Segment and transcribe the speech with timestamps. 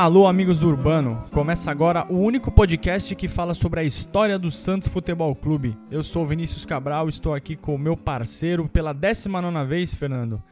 [0.00, 1.22] Alô, amigos do Urbano!
[1.30, 5.76] Começa agora o único podcast que fala sobre a história do Santos Futebol Clube.
[5.90, 10.42] Eu sou Vinícius Cabral, estou aqui com o meu parceiro pela 19 vez, Fernando.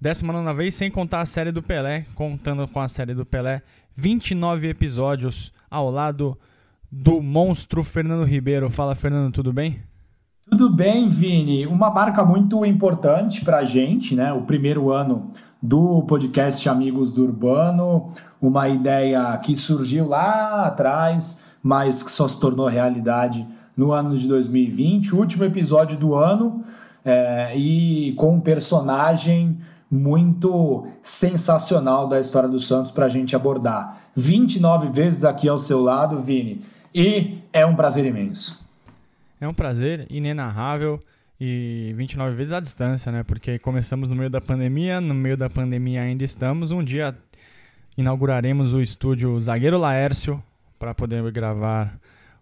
[0.00, 3.62] 19 vez sem contar a série do Pelé, contando com a série do Pelé,
[3.94, 6.36] 29 episódios ao lado
[6.90, 8.68] do monstro Fernando Ribeiro.
[8.68, 9.78] Fala, Fernando, tudo bem?
[10.50, 11.68] Tudo bem, Vini.
[11.68, 14.32] Uma marca muito importante para a gente, né?
[14.32, 15.30] O primeiro ano
[15.62, 18.08] do podcast Amigos do Urbano,
[18.40, 23.46] uma ideia que surgiu lá atrás, mas que só se tornou realidade
[23.76, 26.64] no ano de 2020, o último episódio do ano,
[27.04, 29.58] é, e com um personagem
[29.90, 34.00] muito sensacional da história do Santos para a gente abordar.
[34.14, 36.62] 29 vezes aqui ao seu lado, Vini,
[36.94, 38.68] e é um prazer imenso.
[39.40, 41.00] É um prazer inenarrável
[41.40, 43.22] e 29 vezes à distância, né?
[43.22, 46.70] Porque começamos no meio da pandemia, no meio da pandemia ainda estamos.
[46.70, 47.14] Um dia
[47.96, 50.42] inauguraremos o estúdio Zagueiro Laércio
[50.78, 51.98] para poder gravar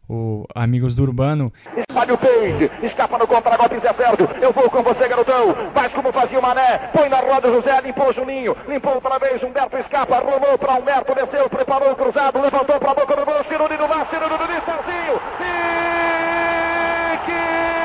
[0.08, 1.52] o Amigos do Urbano.
[1.76, 4.28] Espalha o peito, escapa no contra-golpe Zé Ferdo.
[4.40, 5.54] Eu vou com você, garotão.
[5.74, 6.78] Faz como fazia o Mané.
[6.92, 8.56] Põe na roda José, limpou o Juninho.
[8.66, 12.94] Limpou outra vez, Humberto escapa, rolou para Humberto, desceu, preparou o cruzado, levantou para a
[12.94, 13.44] boca do gol.
[13.48, 15.20] Ciruri no mar, Ciruri no Serginho.
[15.40, 17.77] E que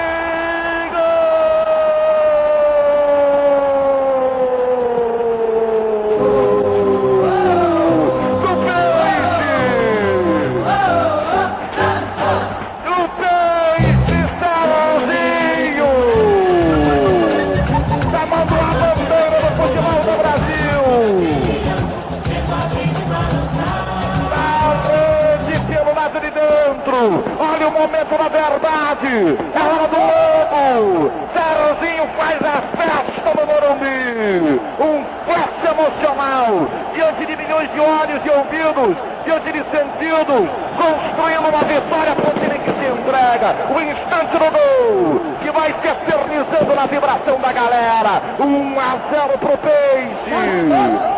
[27.84, 29.38] momento da verdade.
[29.54, 31.12] É hora do lobo.
[31.34, 34.62] Serginho faz a festa no Morumbi.
[34.80, 36.68] Um flash emocional.
[36.94, 38.98] Diante de milhões de olhos e ouvidos.
[39.26, 40.50] Diante de sentidos.
[40.78, 43.56] Construindo uma vitória para o time que se entrega.
[43.70, 45.23] O instante do gol.
[45.54, 48.22] Vai se eternizando na vibração da galera.
[48.40, 50.32] 1 a 0 pro Peixe.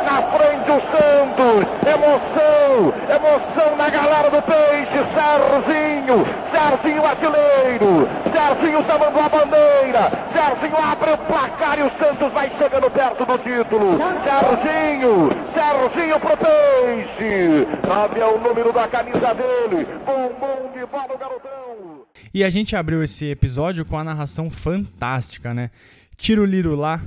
[0.03, 1.65] Na frente o Santos.
[1.87, 2.93] Emoção.
[3.09, 5.05] Emoção na galera do Peixe.
[5.15, 6.25] Serginho.
[6.51, 8.09] Serginho artilheiro.
[8.31, 10.11] Serginho chamando a bandeira.
[10.33, 13.97] Serginho abre o placar e o Santos vai chegando perto do título.
[13.97, 15.29] Serginho.
[15.53, 17.67] Serginho pro Peixe.
[17.87, 19.87] Nove é o número da camisa dele.
[20.05, 21.94] Bumbum de bola o garotão.
[22.33, 25.71] E a gente abriu esse episódio com a narração fantástica, né?
[26.17, 27.01] Tiro Liro lá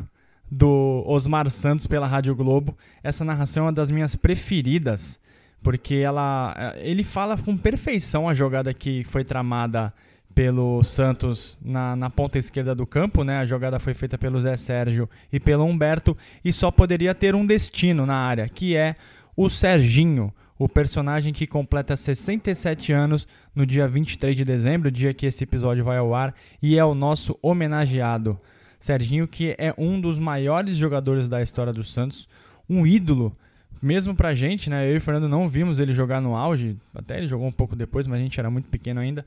[0.50, 2.76] do Osmar Santos pela Rádio Globo.
[3.02, 5.20] Essa narração é uma das minhas preferidas,
[5.62, 9.92] porque ela ele fala com perfeição a jogada que foi tramada
[10.34, 13.38] pelo Santos na, na, ponta esquerda do campo, né?
[13.38, 17.44] A jogada foi feita pelo Zé Sérgio e pelo Humberto e só poderia ter um
[17.44, 18.94] destino na área, que é
[19.36, 25.26] o Serginho, o personagem que completa 67 anos no dia 23 de dezembro, dia que
[25.26, 28.38] esse episódio vai ao ar, e é o nosso homenageado.
[28.80, 32.28] Serginho, que é um dos maiores jogadores da história do Santos,
[32.68, 33.36] um ídolo,
[33.80, 34.88] mesmo pra gente, né?
[34.88, 37.76] Eu e o Fernando não vimos ele jogar no auge, até ele jogou um pouco
[37.76, 39.24] depois, mas a gente era muito pequeno ainda.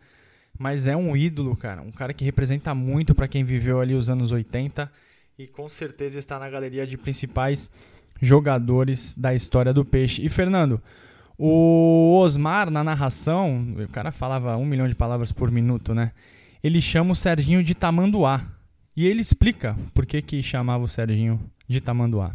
[0.58, 4.10] Mas é um ídolo, cara, um cara que representa muito para quem viveu ali os
[4.10, 4.92] anos 80
[5.40, 7.72] e com certeza está na galeria de principais
[8.22, 10.24] jogadores da história do peixe.
[10.24, 10.82] E Fernando,
[11.44, 16.12] o Osmar, na narração, o cara falava um milhão de palavras por minuto, né?
[16.64, 18.42] Ele chama o Serginho de Tamanduá.
[18.96, 22.30] E ele explica por que, que chamava o Serginho de Tamanduá.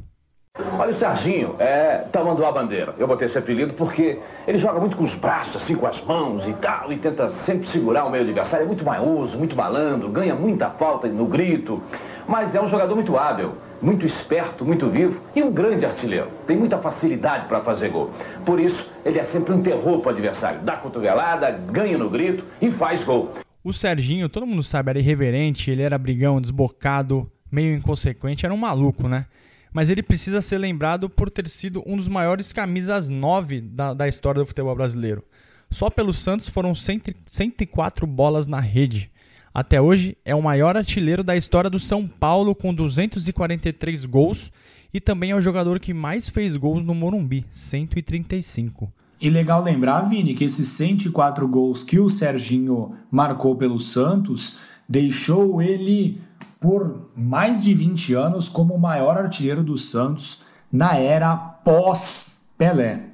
[0.77, 2.97] Olha, o Serginho é Tamanduá Bandeira.
[2.99, 6.45] Eu botei esse apelido porque ele joga muito com os braços, assim, com as mãos
[6.45, 8.65] e tal, e tenta sempre segurar o meio adversário.
[8.65, 11.81] É muito maioso, muito malandro, ganha muita falta no grito.
[12.27, 16.29] Mas é um jogador muito hábil, muito esperto, muito vivo e um grande artilheiro.
[16.47, 18.13] Tem muita facilidade para fazer gol.
[18.45, 20.61] Por isso, ele é sempre um terror para o adversário.
[20.63, 23.35] Dá cotovelada, ganha no grito e faz gol.
[23.63, 28.59] O Serginho, todo mundo sabe, era irreverente, ele era brigão, desbocado, meio inconsequente, era um
[28.59, 29.27] maluco, né?
[29.73, 34.09] Mas ele precisa ser lembrado por ter sido um dos maiores camisas 9 da, da
[34.09, 35.23] história do futebol brasileiro.
[35.71, 39.11] Só pelo Santos foram 104 bolas na rede.
[39.57, 44.53] Até hoje é o maior artilheiro da história do São Paulo com 243 gols
[44.93, 48.93] e também é o jogador que mais fez gols no Morumbi, 135.
[49.19, 55.63] E legal lembrar, Vini, que esses 104 gols que o Serginho marcou pelo Santos deixou
[55.63, 56.21] ele
[56.61, 63.05] por mais de 20 anos como o maior artilheiro do Santos na era pós-Pelé.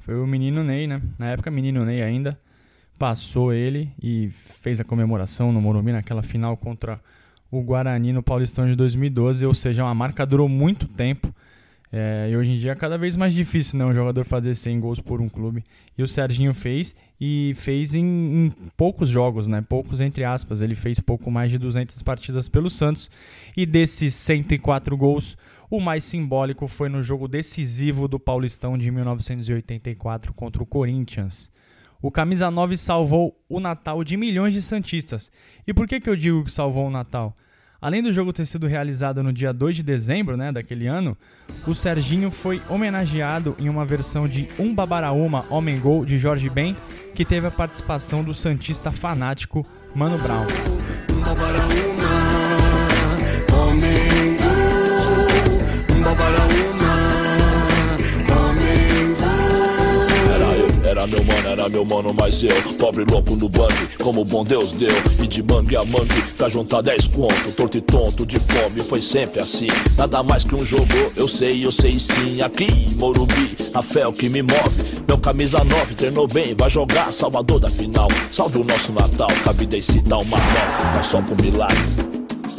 [0.00, 1.00] Foi o menino Ney, né?
[1.18, 2.38] Na época, menino Ney ainda
[3.00, 7.00] passou ele e fez a comemoração no Morumbi naquela final contra
[7.50, 11.34] o Guarani no Paulistão de 2012, ou seja, uma marca durou muito tempo.
[11.90, 14.80] É, e hoje em dia é cada vez mais difícil né, um jogador fazer 100
[14.80, 15.64] gols por um clube.
[15.96, 19.64] E o Serginho fez, e fez em, em, poucos jogos, né?
[19.66, 20.60] Poucos entre aspas.
[20.60, 23.10] Ele fez pouco mais de 200 partidas pelo Santos.
[23.56, 25.38] E desses 104 gols,
[25.70, 31.50] o mais simbólico foi no jogo decisivo do Paulistão de 1984 contra o Corinthians.
[32.02, 35.30] O camisa 9 salvou o Natal de milhões de santistas.
[35.66, 37.36] E por que, que eu digo que salvou o Natal?
[37.80, 41.16] Além do jogo ter sido realizado no dia 2 de dezembro né, daquele ano,
[41.66, 46.76] o Serginho foi homenageado em uma versão de Um Babaraúma Homem Gol de Jorge Ben,
[47.14, 50.46] que teve a participação do Santista fanático Mano Brown.
[61.00, 64.72] Era meu mano, era meu mano, mas eu Pobre louco no bang, como bom Deus
[64.72, 64.90] deu
[65.22, 69.00] E de mangue a mangue, pra juntar 10 conto Torto e tonto, de fome, foi
[69.00, 69.68] sempre assim.
[69.96, 70.84] Nada mais que um jogo,
[71.16, 75.02] eu sei, eu sei sim Aqui em Morumbi, a fé é o que me move
[75.08, 78.08] Meu camisa 9 treinou bem, vai jogar Salvador da final.
[78.30, 82.09] Salve o nosso Natal, cabe de citar uma nota Tá só pro milagre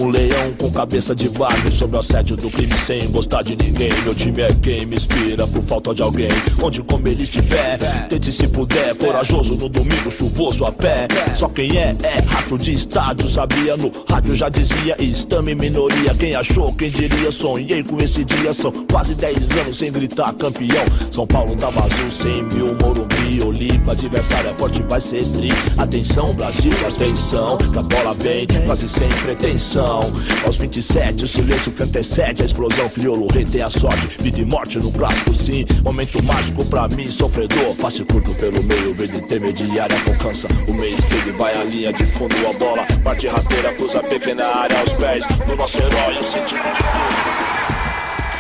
[0.02, 3.90] um leão com cabeça de vago Sob o assédio do crime sem gostar de ninguém.
[4.04, 6.30] Meu time é quem me inspira por falta de alguém.
[6.62, 8.96] Onde como ele estiver, tente se puder.
[8.96, 11.08] Corajoso no domingo, chuvoso a pé.
[11.36, 13.78] Só quem é, é rato de estádio Sabia?
[13.78, 17.32] No rádio já dizia Estame minoria, quem achou, quem diria?
[17.32, 20.86] Sonhei com esse dia, são quase 10 anos Sem gritar campeão.
[21.12, 25.50] São Paulo tá vazio, 100 mil Morumbi, Olipa, adversário é forte, vai ser tri.
[25.78, 29.91] Atenção Brasil, atenção Que a bola vem, quase sem pretensão
[30.46, 32.90] aos 27, o silêncio que antecede a explosão.
[32.90, 35.66] Crioulo rei tem a sorte, vida e morte no clássico, sim.
[35.84, 37.76] Momento mágico pra mim, sofredor.
[37.76, 41.38] Passe curto pelo meio, verde intermediária, alcança o meio esquerdo.
[41.38, 45.56] Vai a linha de fundo, a bola parte rasteira, cruza pequena área aos pés do
[45.56, 46.18] nosso herói.
[46.18, 47.42] O sentido de tudo.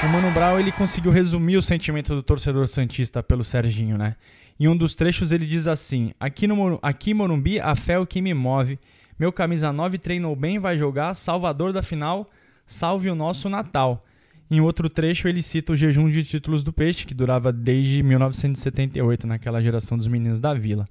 [0.03, 4.15] O Mano Brown ele conseguiu resumir o sentimento do torcedor santista pelo Serginho, né?
[4.59, 8.05] Em um dos trechos ele diz assim: Aqui no aqui Morumbi a fé é o
[8.05, 8.79] que me move
[9.19, 11.13] meu camisa 9 treinou bem, vai jogar.
[11.13, 12.29] Salvador da final,
[12.65, 14.05] salve o nosso Natal.
[14.49, 19.25] Em outro trecho, ele cita o jejum de títulos do Peixe, que durava desde 1978,
[19.25, 20.85] naquela geração dos meninos da vila.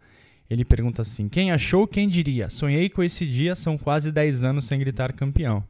[0.49, 2.49] Ele pergunta assim: Quem achou, quem diria?
[2.49, 5.63] Sonhei com esse dia, são quase 10 anos sem gritar campeão.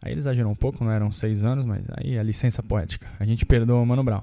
[0.00, 3.08] Aí ele exagerou um pouco, não eram 6 anos, mas aí a licença poética.
[3.20, 4.22] A gente perdoa o Mano Brown.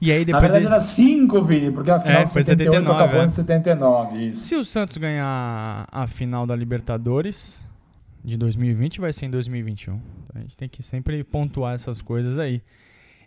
[0.00, 0.42] E aí depois.
[0.42, 0.74] Na verdade ele...
[0.74, 3.24] era 5, Vini, porque a final é, de 78 79, acabou é.
[3.24, 4.26] em 79.
[4.26, 4.42] Isso.
[4.42, 7.64] Se o Santos ganhar a final da Libertadores
[8.24, 9.94] de 2020, vai ser em 2021.
[9.94, 10.04] Então
[10.36, 12.62] a gente tem que sempre pontuar essas coisas aí.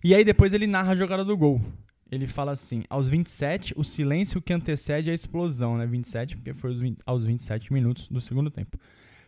[0.03, 1.61] E aí depois ele narra a jogada do gol.
[2.11, 5.85] Ele fala assim: aos 27, o silêncio que antecede a explosão, né?
[5.85, 8.77] 27, porque foi 20, aos 27 minutos do segundo tempo.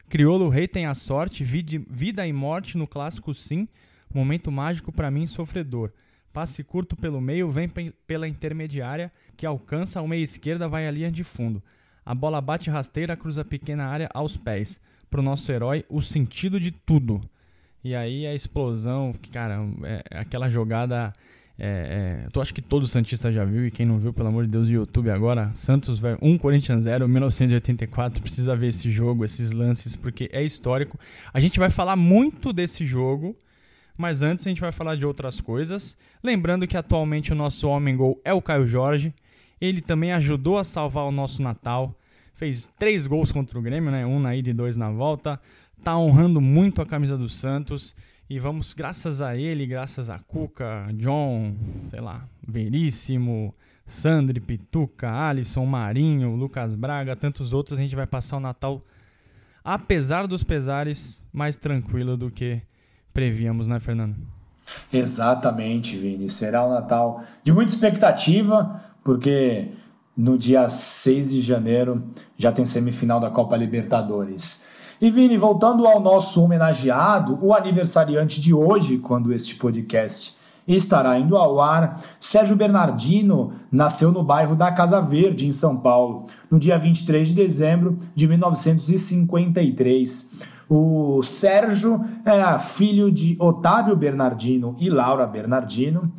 [0.08, 3.68] Criolo Rei tem a sorte, vida e morte no clássico sim.
[4.12, 5.92] Momento mágico para mim sofredor.
[6.32, 7.68] Passe curto pelo meio, vem
[8.06, 11.62] pela intermediária, que alcança o meia esquerda, vai à linha de fundo.
[12.06, 14.80] A bola bate rasteira, cruza a pequena área aos pés.
[15.10, 17.22] Pro nosso herói, o sentido de tudo.
[17.84, 21.14] E aí a explosão, cara, é, aquela jogada.
[21.58, 24.46] É, é, eu acho que todo Santista já viu, e quem não viu, pelo amor
[24.46, 25.52] de Deus, YouTube agora.
[25.54, 28.22] Santos 1, Corinthians 0, 1984.
[28.22, 30.98] Precisa ver esse jogo, esses lances, porque é histórico.
[31.34, 33.36] A gente vai falar muito desse jogo
[34.00, 35.98] mas antes a gente vai falar de outras coisas.
[36.24, 39.14] Lembrando que atualmente o nosso homem gol é o Caio Jorge.
[39.60, 41.94] Ele também ajudou a salvar o nosso Natal.
[42.34, 44.06] Fez três gols contra o Grêmio, né?
[44.06, 45.38] Um na ida e dois na volta.
[45.84, 47.94] Tá honrando muito a camisa do Santos.
[48.30, 51.58] E vamos, graças a ele, graças a Cuca, John,
[51.90, 53.54] sei lá, Veríssimo,
[53.86, 58.82] Sandri, Pituca, Alisson, Marinho, Lucas Braga, tantos outros, a gente vai passar o Natal,
[59.62, 62.62] apesar dos pesares, mais tranquilo do que
[63.20, 64.16] prevíamos, né, Fernando?
[64.94, 66.30] Exatamente, Vini.
[66.30, 69.74] Será um Natal de muita expectativa, porque
[70.16, 72.02] no dia 6 de janeiro
[72.38, 74.70] já tem semifinal da Copa Libertadores.
[75.02, 81.36] E Vini, voltando ao nosso homenageado, o aniversariante de hoje, quando este podcast estará indo
[81.36, 86.80] ao ar, Sérgio Bernardino nasceu no bairro da Casa Verde, em São Paulo, no dia
[86.80, 90.58] 23 de dezembro de 1953.
[90.70, 96.12] O Sérgio era filho de Otávio Bernardino e Laura Bernardino.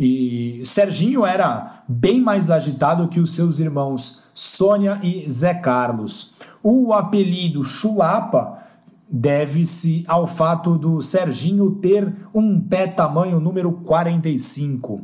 [0.00, 6.36] E Serginho era bem mais agitado que os seus irmãos Sônia e Zé Carlos.
[6.62, 8.67] O apelido Chulapa
[9.10, 15.00] deve-se ao fato do Serginho ter um pé tamanho número 45.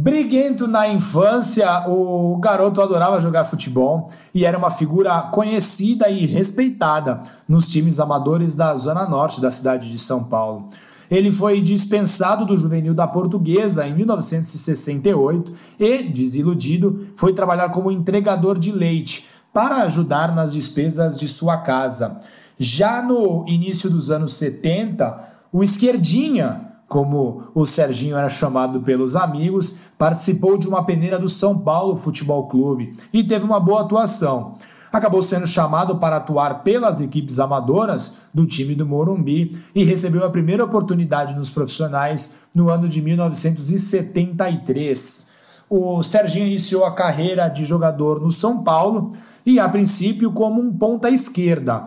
[0.00, 7.20] Briguento na infância, o garoto adorava jogar futebol e era uma figura conhecida e respeitada
[7.48, 10.68] nos times amadores da zona norte da cidade de São Paulo.
[11.10, 18.58] ele foi dispensado do juvenil da Portuguesa em 1968 e, desiludido, foi trabalhar como entregador
[18.58, 22.20] de leite para ajudar nas despesas de sua casa.
[22.58, 29.78] Já no início dos anos 70, o Esquerdinha, como o Serginho era chamado pelos amigos,
[29.96, 34.56] participou de uma peneira do São Paulo Futebol Clube e teve uma boa atuação
[34.92, 40.30] acabou sendo chamado para atuar pelas equipes amadoras do time do Morumbi e recebeu a
[40.30, 45.36] primeira oportunidade nos profissionais no ano de 1973.
[45.68, 49.12] O Serginho iniciou a carreira de jogador no São Paulo
[49.44, 51.86] e, a princípio, como um ponta esquerda,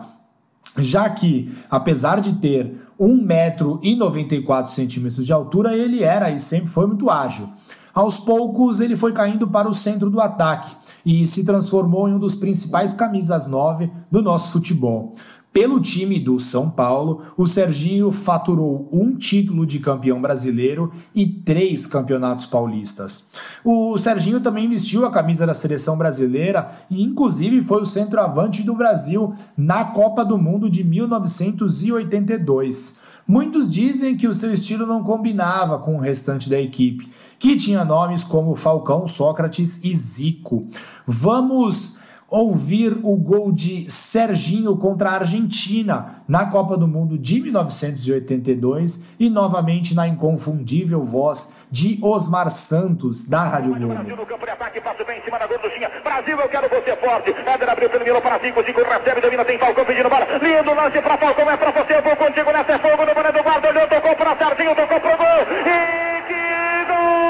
[0.78, 7.48] já que, apesar de ter 1,94m de altura, ele era e sempre foi muito ágil.
[7.94, 10.74] Aos poucos, ele foi caindo para o centro do ataque
[11.04, 15.12] e se transformou em um dos principais camisas 9 do nosso futebol.
[15.52, 21.86] Pelo time do São Paulo, o Serginho faturou um título de campeão brasileiro e três
[21.86, 23.32] campeonatos paulistas.
[23.62, 28.74] O Serginho também vestiu a camisa da seleção brasileira e, inclusive, foi o centroavante do
[28.74, 33.02] Brasil na Copa do Mundo de 1982.
[33.28, 37.84] Muitos dizem que o seu estilo não combinava com o restante da equipe, que tinha
[37.84, 40.66] nomes como Falcão, Sócrates e Zico.
[41.06, 42.00] Vamos
[42.32, 49.28] ouvir o gol de Serginho contra a Argentina na Copa do Mundo de 1982 e
[49.28, 53.94] novamente na inconfundível voz de Osmar Santos da Rádio Globo.
[53.94, 55.90] Brasil no campo de ataque, passo bem em cima da gorduchinha.
[56.02, 57.30] Brasil, eu quero você forte.
[57.30, 60.26] Éder abriu pelo para Zico, Zico recebe, domina, tem Falcão pedindo bola.
[60.40, 63.42] Lindo lance para Falcão, é para você, eu vou contigo nessa, é fogo no do
[63.42, 65.42] guarda, olhou, tocou para Serginho, tocou pro gol.
[65.66, 67.21] E que gol!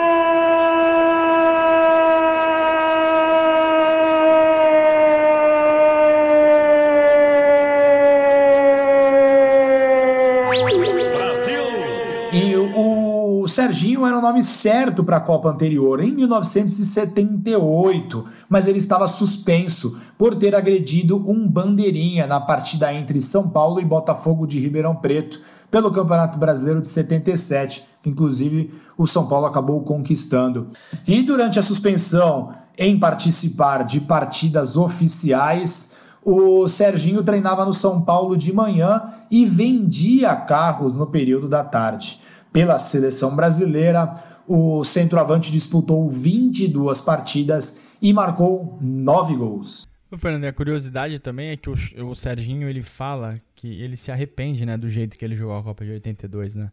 [13.53, 20.01] Serginho era o nome certo para a Copa anterior, em 1978, mas ele estava suspenso
[20.17, 25.39] por ter agredido um bandeirinha na partida entre São Paulo e Botafogo de Ribeirão Preto
[25.71, 30.69] pelo Campeonato Brasileiro de 77, que inclusive o São Paulo acabou conquistando.
[31.07, 38.37] E durante a suspensão em participar de partidas oficiais, o Serginho treinava no São Paulo
[38.37, 42.23] de manhã e vendia carros no período da tarde.
[42.53, 44.13] Pela seleção brasileira,
[44.47, 49.87] o centroavante disputou 22 partidas e marcou 9 gols.
[50.11, 51.75] O Fernando, a curiosidade também é que o,
[52.11, 55.63] o Serginho ele fala que ele se arrepende né, do jeito que ele jogou a
[55.63, 56.71] Copa de 82, né?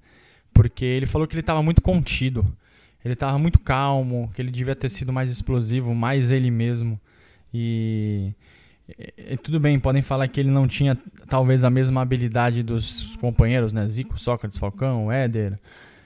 [0.54, 2.46] Porque ele falou que ele estava muito contido,
[3.06, 7.00] ele estava muito calmo, que ele devia ter sido mais explosivo, mais ele mesmo.
[7.54, 8.34] E
[9.44, 13.86] tudo bem, podem falar que ele não tinha talvez a mesma habilidade dos companheiros, né?
[13.88, 15.60] Zico, Sócrates, Falcão, Éder,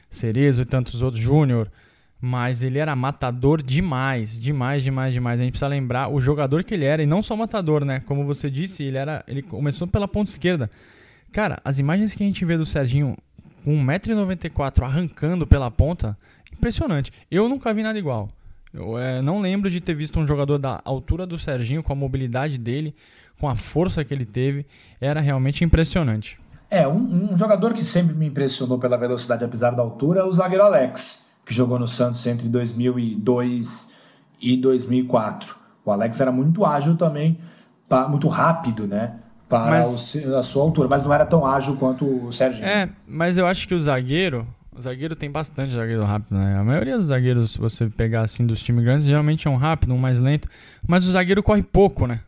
[0.09, 1.71] Cerezo e tantos outros, Júnior.
[2.19, 5.39] Mas ele era matador demais, demais, demais, demais.
[5.39, 7.99] A gente precisa lembrar o jogador que ele era, e não só matador, né?
[8.01, 9.23] Como você disse, ele era.
[9.27, 10.71] Ele começou pela ponta esquerda.
[11.33, 13.17] Cara, as imagens que a gente vê do Serginho
[13.65, 16.17] com 1,94m arrancando pela ponta,
[16.51, 17.11] impressionante.
[17.29, 18.29] Eu nunca vi nada igual.
[18.73, 21.95] Eu é, não lembro de ter visto um jogador da altura do Serginho, com a
[21.95, 22.95] mobilidade dele,
[23.39, 24.65] com a força que ele teve.
[24.99, 26.39] Era realmente impressionante.
[26.71, 30.31] É, um, um jogador que sempre me impressionou pela velocidade, apesar da altura, é o
[30.31, 33.93] zagueiro Alex, que jogou no Santos entre 2002
[34.41, 35.55] e 2004.
[35.85, 37.37] O Alex era muito ágil também,
[38.09, 39.17] muito rápido, né?
[39.47, 42.65] Para mas, o, a sua altura, mas não era tão ágil quanto o Serginho.
[42.65, 46.57] É, mas eu acho que o zagueiro, o zagueiro tem bastante zagueiro rápido, né?
[46.57, 49.93] A maioria dos zagueiros, se você pegar assim dos times grandes, geralmente é um rápido,
[49.93, 50.47] um mais lento.
[50.87, 52.21] Mas o zagueiro corre pouco, né?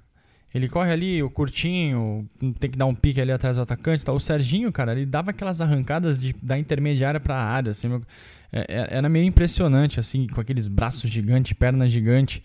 [0.53, 4.05] Ele corre ali, o curtinho, tem que dar um pique ali atrás do atacante.
[4.05, 4.13] Tá?
[4.13, 7.71] O Serginho, cara, ele dava aquelas arrancadas de, da intermediária para a área.
[7.71, 7.89] Assim,
[8.53, 12.41] é, é, era meio impressionante, assim, com aqueles braços gigantes, pernas gigantes.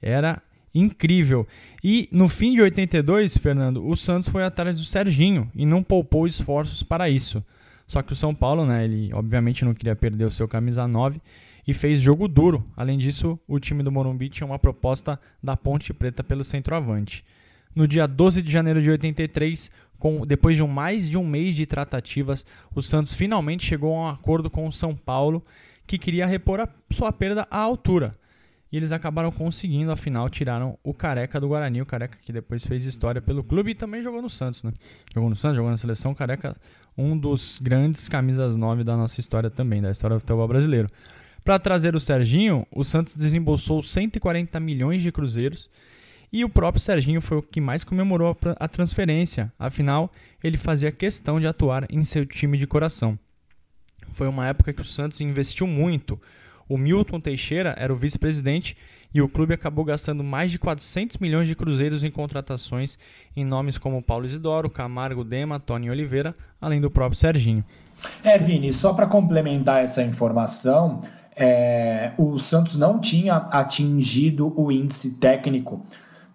[0.00, 0.40] Era
[0.72, 1.48] incrível.
[1.82, 6.28] E no fim de 82, Fernando, o Santos foi atrás do Serginho e não poupou
[6.28, 7.42] esforços para isso.
[7.88, 11.20] Só que o São Paulo, né, ele obviamente não queria perder o seu camisa 9
[11.66, 12.62] e fez jogo duro.
[12.76, 17.24] Além disso, o time do Morumbi tinha uma proposta da Ponte Preta pelo centroavante.
[17.74, 21.56] No dia 12 de janeiro de 83, com, depois de um, mais de um mês
[21.56, 25.42] de tratativas, o Santos finalmente chegou a um acordo com o São Paulo,
[25.86, 28.14] que queria repor a sua perda à altura.
[28.70, 32.84] E eles acabaram conseguindo, afinal, tiraram o Careca do Guarani, o Careca que depois fez
[32.84, 34.72] história pelo clube e também jogou no Santos, né?
[35.14, 36.54] Jogou no Santos, jogou na seleção, Careca
[36.98, 40.88] um dos grandes camisas 9 da nossa história também, da história do futebol brasileiro.
[41.44, 45.70] Para trazer o Serginho, o Santos desembolsou 140 milhões de cruzeiros
[46.32, 50.10] e o próprio Serginho foi o que mais comemorou a transferência, afinal,
[50.42, 53.18] ele fazia questão de atuar em seu time de coração.
[54.10, 56.20] foi uma época que o Santos investiu muito.
[56.68, 58.76] O Milton Teixeira era o vice-presidente
[59.12, 62.98] e o clube acabou gastando mais de 400 milhões de cruzeiros em contratações
[63.36, 67.64] em nomes como Paulo Isidoro, Camargo Dema, Tony Oliveira, além do próprio Serginho.
[68.22, 71.00] É, Vini, só para complementar essa informação,
[71.34, 75.82] é, o Santos não tinha atingido o índice técnico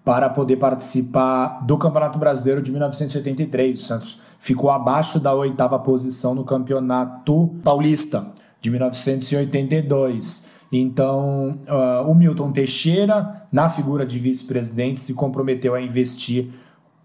[0.03, 3.80] para poder participar do Campeonato Brasileiro de 1983.
[3.80, 8.25] O Santos ficou abaixo da oitava posição no Campeonato Paulista
[8.60, 10.53] de 1982.
[10.75, 16.50] Então, uh, o Milton Teixeira, na figura de vice-presidente, se comprometeu a investir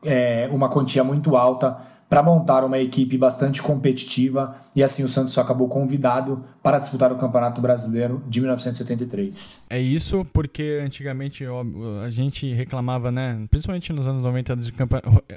[0.03, 1.77] é, uma quantia muito alta
[2.09, 7.17] para montar uma equipe bastante competitiva e assim o Santos acabou convidado para disputar o
[7.17, 9.67] Campeonato Brasileiro de 1973.
[9.69, 11.45] É isso porque antigamente
[12.03, 14.73] a gente reclamava, né, principalmente nos anos 90 dos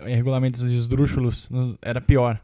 [0.06, 1.50] regulamentos esdrúxulos,
[1.82, 2.40] era pior.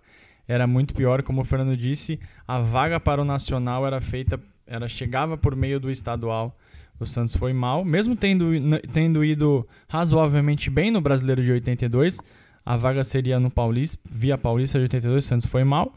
[0.46, 4.88] Era muito pior, como o Fernando disse, a vaga para o nacional era feita, era
[4.88, 6.58] chegava por meio do estadual.
[7.00, 8.52] O Santos foi mal, mesmo tendo,
[8.92, 12.20] tendo ido razoavelmente bem no Brasileiro de 82,
[12.66, 15.94] a vaga seria no Paulista, via Paulista de 82, o Santos foi mal,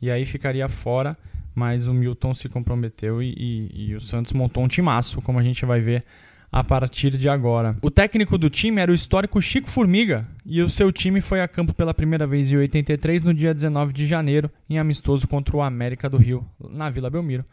[0.00, 1.16] e aí ficaria fora,
[1.54, 5.42] mas o Milton se comprometeu e, e, e o Santos montou um timaço, como a
[5.42, 6.04] gente vai ver
[6.52, 7.76] a partir de agora.
[7.80, 11.48] O técnico do time era o histórico Chico Formiga e o seu time foi a
[11.48, 15.62] campo pela primeira vez em 83 no dia 19 de janeiro em amistoso contra o
[15.62, 17.44] América do Rio, na Vila Belmiro.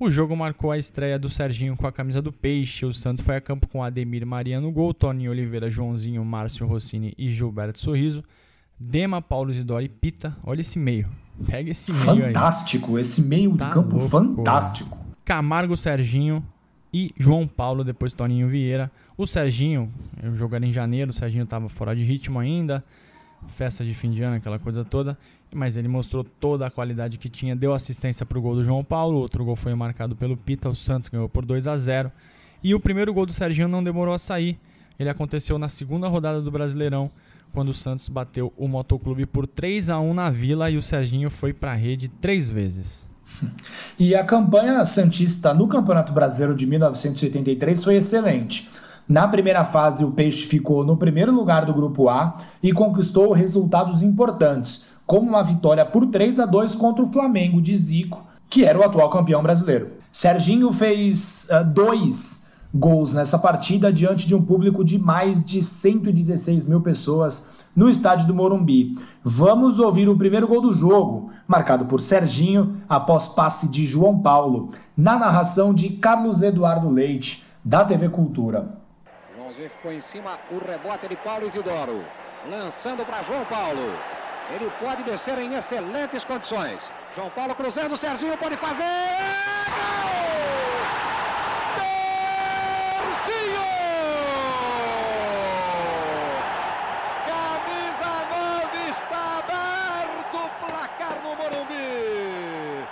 [0.00, 2.84] O jogo marcou a estreia do Serginho com a camisa do Peixe.
[2.84, 7.14] O Santos foi a campo com Ademir Maria no gol, Tony Oliveira, Joãozinho, Márcio Rossini
[7.16, 8.24] e Gilberto Sorriso.
[8.76, 10.36] Dema, Paulo Isidoro e Pita.
[10.42, 11.08] Olha esse meio.
[11.46, 12.34] Pega esse meio fantástico, aí.
[12.34, 14.10] Fantástico, esse meio tá de campo louco.
[14.10, 14.98] fantástico.
[15.24, 16.44] Camargo, Serginho
[16.92, 18.90] e João Paulo, depois Toninho Vieira.
[19.16, 22.84] O Serginho, eu jogaria em janeiro, o Serginho estava fora de ritmo ainda.
[23.46, 25.16] Festa de fim de ano, aquela coisa toda
[25.54, 28.84] mas ele mostrou toda a qualidade que tinha, deu assistência para o gol do João
[28.84, 32.10] Paulo, outro gol foi marcado pelo Pita, o Santos ganhou por 2 a 0
[32.62, 34.58] e o primeiro gol do Serginho não demorou a sair,
[34.98, 37.10] ele aconteceu na segunda rodada do Brasileirão,
[37.52, 41.30] quando o Santos bateu o Motoclube por 3 a 1 na Vila e o Serginho
[41.30, 43.08] foi para a rede três vezes.
[43.96, 48.68] E a campanha Santista no Campeonato Brasileiro de 1983 foi excelente.
[49.08, 54.02] Na primeira fase, o Peixe ficou no primeiro lugar do Grupo A e conquistou resultados
[54.02, 58.78] importantes, como uma vitória por 3 a 2 contra o Flamengo de Zico, que era
[58.78, 59.92] o atual campeão brasileiro.
[60.12, 66.64] Serginho fez uh, dois gols nessa partida diante de um público de mais de 116
[66.66, 68.98] mil pessoas no estádio do Morumbi.
[69.22, 74.68] Vamos ouvir o primeiro gol do jogo, marcado por Serginho após passe de João Paulo,
[74.96, 78.78] na narração de Carlos Eduardo Leite, da TV Cultura.
[79.36, 82.04] Joãozinho ficou em cima, o rebote de Paulo Isidoro,
[82.48, 84.23] lançando para João Paulo.
[84.50, 86.82] Ele pode descer em excelentes condições.
[87.14, 88.82] João Paulo cruzando, Serginho pode fazer.
[91.76, 91.84] Gol!
[93.24, 93.64] Serginho!
[97.26, 102.84] Camisa 9 está aberto o placar no Morumbi.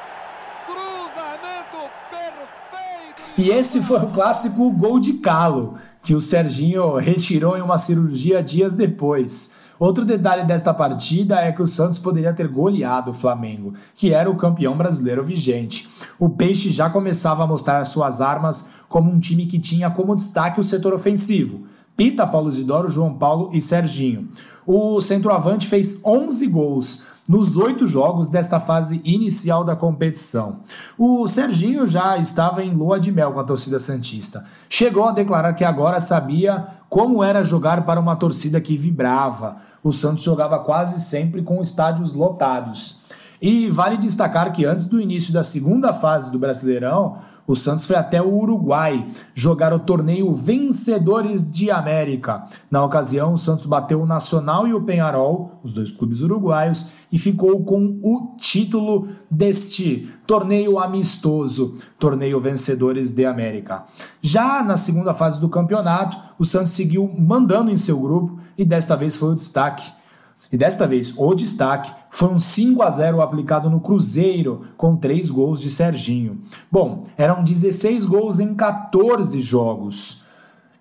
[0.66, 3.22] Cruzamento perfeito.
[3.36, 8.42] E esse foi o clássico gol de calo, que o Serginho retirou em uma cirurgia
[8.42, 9.60] dias depois.
[9.82, 14.30] Outro detalhe desta partida é que o Santos poderia ter goleado o Flamengo, que era
[14.30, 15.90] o campeão brasileiro vigente.
[16.20, 20.60] O Peixe já começava a mostrar suas armas como um time que tinha como destaque
[20.60, 21.66] o setor ofensivo.
[21.96, 24.28] Pita, Paulo Isidoro, João Paulo e Serginho.
[24.64, 30.60] O centroavante fez 11 gols nos oito jogos desta fase inicial da competição.
[30.98, 34.44] O Serginho já estava em lua de mel com a torcida Santista.
[34.68, 39.92] Chegou a declarar que agora sabia como era jogar para uma torcida que vibrava, o
[39.92, 43.02] Santos jogava quase sempre com estádios lotados.
[43.40, 47.96] E vale destacar que antes do início da segunda fase do Brasileirão, o Santos foi
[47.96, 52.44] até o Uruguai jogar o torneio Vencedores de América.
[52.70, 57.18] Na ocasião, o Santos bateu o Nacional e o Penharol, os dois clubes uruguaios, e
[57.18, 63.84] ficou com o título deste torneio amistoso, Torneio Vencedores de América.
[64.20, 68.96] Já na segunda fase do campeonato, o Santos seguiu mandando em seu grupo e desta
[68.96, 69.90] vez foi o destaque
[70.50, 75.30] e desta vez, o destaque foi um 5 a 0 aplicado no Cruzeiro, com 3
[75.30, 76.40] gols de Serginho.
[76.70, 80.24] Bom, eram 16 gols em 14 jogos.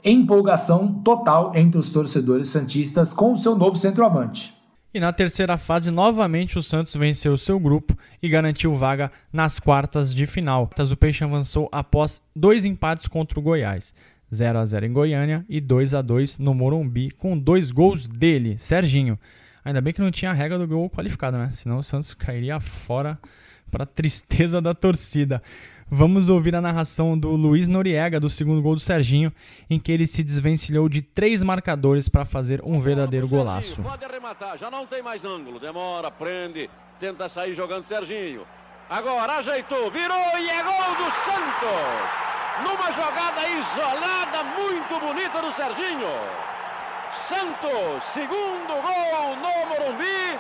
[0.04, 4.60] Empolgação total entre os torcedores santistas com o seu novo centroavante.
[4.93, 10.13] E na terceira fase, novamente o Santos venceu seu grupo e garantiu vaga nas quartas
[10.13, 10.69] de final.
[10.91, 13.93] O Peixe avançou após dois empates contra o Goiás.
[14.34, 18.58] 0 a 0 em Goiânia e 2 a 2 no Morumbi, com dois gols dele,
[18.58, 19.17] Serginho.
[19.63, 21.50] Ainda bem que não tinha a regra do gol qualificado, né?
[21.52, 23.19] Senão o Santos cairia fora
[23.69, 25.41] para tristeza da torcida.
[25.89, 29.32] Vamos ouvir a narração do Luiz Noriega do segundo gol do Serginho,
[29.69, 33.82] em que ele se desvencilhou de três marcadores para fazer um verdadeiro golaço.
[33.82, 36.69] Pode arrematar, já não tem mais ângulo, demora, prende,
[37.00, 38.43] tenta sair jogando Serginho.
[38.89, 42.32] Agora ajeitou, virou e é gol do Santos!
[42.63, 46.50] Numa jogada isolada muito bonita do Serginho.
[47.13, 50.39] Santos, segundo gol no Morumbi,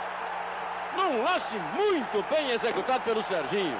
[0.95, 3.77] num lance muito bem executado pelo Serginho.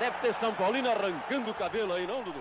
[0.00, 2.40] Deve ter São Paulino arrancando o cabelo aí, não, Dudu?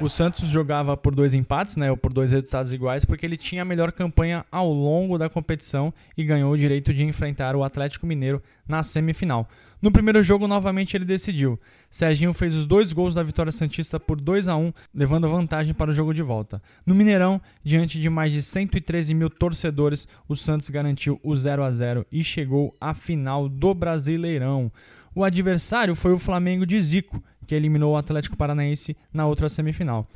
[0.00, 3.62] O Santos jogava por dois empates, né, ou por dois resultados iguais, porque ele tinha
[3.62, 8.06] a melhor campanha ao longo da competição e ganhou o direito de enfrentar o Atlético
[8.06, 9.48] Mineiro na semifinal.
[9.80, 11.60] No primeiro jogo, novamente ele decidiu.
[11.90, 15.90] Serginho fez os dois gols da vitória santista por 2 a 1, levando vantagem para
[15.90, 16.62] o jogo de volta.
[16.84, 21.70] No Mineirão, diante de mais de 113 mil torcedores, o Santos garantiu o 0 a
[21.70, 24.72] 0 e chegou à final do Brasileirão.
[25.14, 30.06] O adversário foi o Flamengo de Zico, que eliminou o Atlético Paranaense na outra semifinal.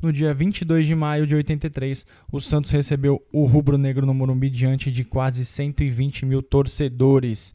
[0.00, 4.92] No dia 22 de maio de 83, o Santos recebeu o rubro-negro no Morumbi diante
[4.92, 7.52] de quase 120 mil torcedores.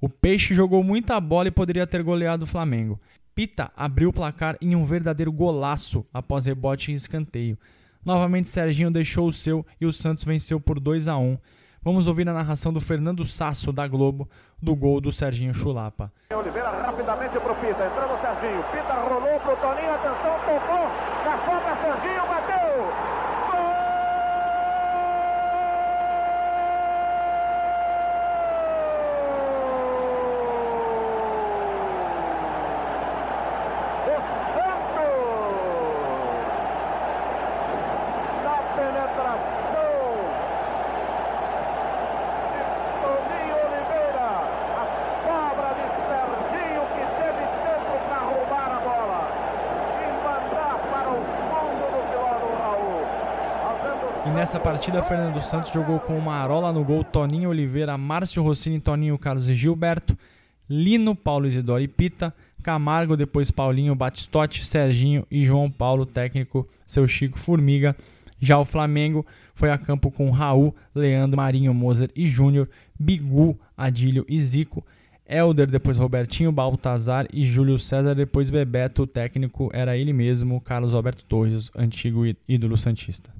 [0.00, 2.98] O Peixe jogou muita bola e poderia ter goleado o Flamengo.
[3.34, 7.58] Pita abriu o placar em um verdadeiro golaço após rebote e escanteio.
[8.02, 11.36] Novamente Serginho deixou o seu e o Santos venceu por 2 a 1.
[11.82, 14.28] Vamos ouvir a narração do Fernando Sasso da Globo
[14.60, 16.10] do gol do Serginho Chulapa.
[16.32, 18.62] Oliveira rapidamente pro Pita, entrando o Serginho.
[18.72, 20.88] Pita rolou pro Toninho, atenção, tocou.
[21.24, 22.39] Na falta, Serginho bateu.
[54.50, 59.16] Nessa partida, Fernando Santos jogou com uma arola no gol Toninho Oliveira, Márcio Rossini, Toninho
[59.16, 60.18] Carlos e Gilberto,
[60.68, 67.06] Lino, Paulo Isidoro e Pita, Camargo, depois Paulinho, Batistotti, Serginho e João Paulo, técnico, seu
[67.06, 67.94] Chico Formiga.
[68.40, 74.26] Já o Flamengo foi a campo com Raul, Leandro, Marinho, Moser e Júnior, Bigu, Adílio
[74.28, 74.84] e Zico,
[75.28, 80.92] Elder, depois Robertinho, Baltazar e Júlio César, depois Bebeto, o técnico era ele mesmo, Carlos
[80.92, 83.39] Alberto Torres, antigo ídolo santista.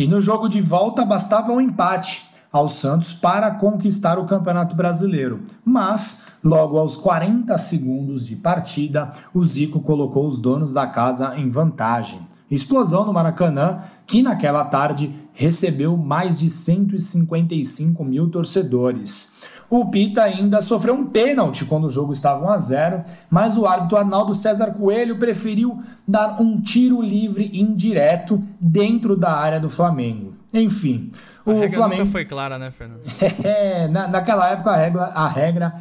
[0.00, 5.42] E no jogo de volta bastava um empate ao Santos para conquistar o Campeonato Brasileiro.
[5.62, 11.50] Mas, logo aos 40 segundos de partida, o Zico colocou os donos da casa em
[11.50, 12.26] vantagem.
[12.50, 19.40] Explosão no Maracanã, que naquela tarde recebeu mais de 155 mil torcedores.
[19.70, 23.66] O Pita ainda sofreu um pênalti quando o jogo estava 1 a 0, mas o
[23.66, 30.34] árbitro Arnaldo César Coelho preferiu dar um tiro livre indireto dentro da área do Flamengo.
[30.52, 31.10] Enfim,
[31.46, 33.02] o a regra Flamengo nunca foi clara, né, Fernando?
[33.44, 35.74] é, na, naquela época a regra, a regra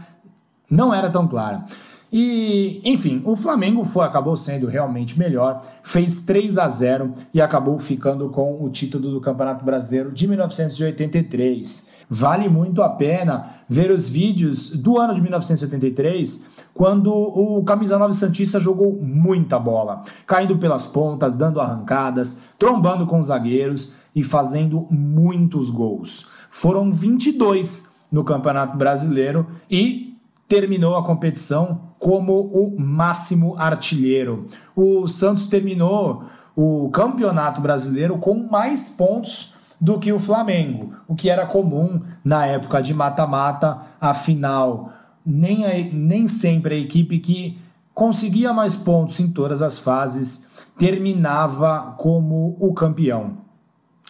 [0.69, 1.65] não era tão clara.
[2.11, 7.77] E, enfim, o Flamengo foi, acabou sendo realmente melhor, fez 3 a 0 e acabou
[7.77, 11.99] ficando com o título do Campeonato Brasileiro de 1983.
[12.09, 18.13] Vale muito a pena ver os vídeos do ano de 1983, quando o Camisa 9
[18.13, 24.87] Santista jogou muita bola, caindo pelas pontas, dando arrancadas, trombando com os zagueiros e fazendo
[24.89, 26.31] muitos gols.
[26.49, 30.08] Foram 22 no Campeonato Brasileiro e
[30.49, 34.47] terminou a competição como o máximo artilheiro.
[34.75, 36.23] O Santos terminou
[36.55, 42.45] o Campeonato Brasileiro com mais pontos do que o Flamengo, o que era comum na
[42.45, 44.91] época de mata-mata, afinal,
[45.25, 47.57] nem, a, nem sempre a equipe que
[47.93, 53.37] conseguia mais pontos em todas as fases terminava como o campeão.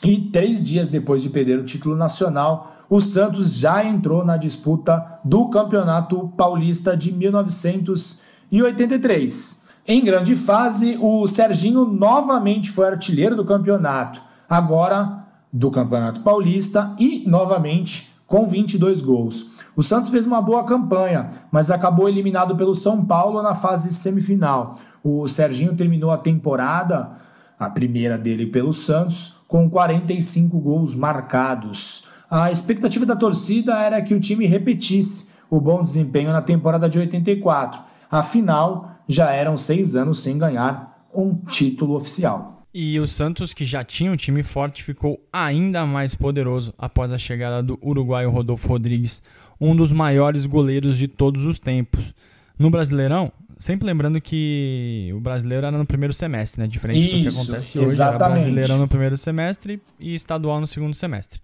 [0.03, 5.19] E três dias depois de perder o título nacional, o Santos já entrou na disputa
[5.23, 9.69] do Campeonato Paulista de 1983.
[9.87, 14.19] Em grande fase, o Serginho novamente foi artilheiro do campeonato.
[14.49, 19.59] Agora do Campeonato Paulista e, novamente, com 22 gols.
[19.75, 24.75] O Santos fez uma boa campanha, mas acabou eliminado pelo São Paulo na fase semifinal.
[25.03, 27.11] O Serginho terminou a temporada,
[27.57, 32.08] a primeira dele pelo Santos, com 45 gols marcados.
[32.29, 36.99] A expectativa da torcida era que o time repetisse o bom desempenho na temporada de
[36.99, 37.81] 84.
[38.11, 42.67] Afinal, já eram seis anos sem ganhar um título oficial.
[42.71, 47.17] E o Santos, que já tinha um time forte, ficou ainda mais poderoso após a
[47.17, 49.23] chegada do uruguaio Rodolfo Rodrigues,
[49.59, 52.13] um dos maiores goleiros de todos os tempos.
[52.59, 56.67] No Brasileirão, sempre lembrando que o brasileiro era no primeiro semestre, né?
[56.67, 58.21] Diferente Isso, do que acontece hoje, exatamente.
[58.21, 61.39] era brasileirão no primeiro semestre e estadual no segundo semestre.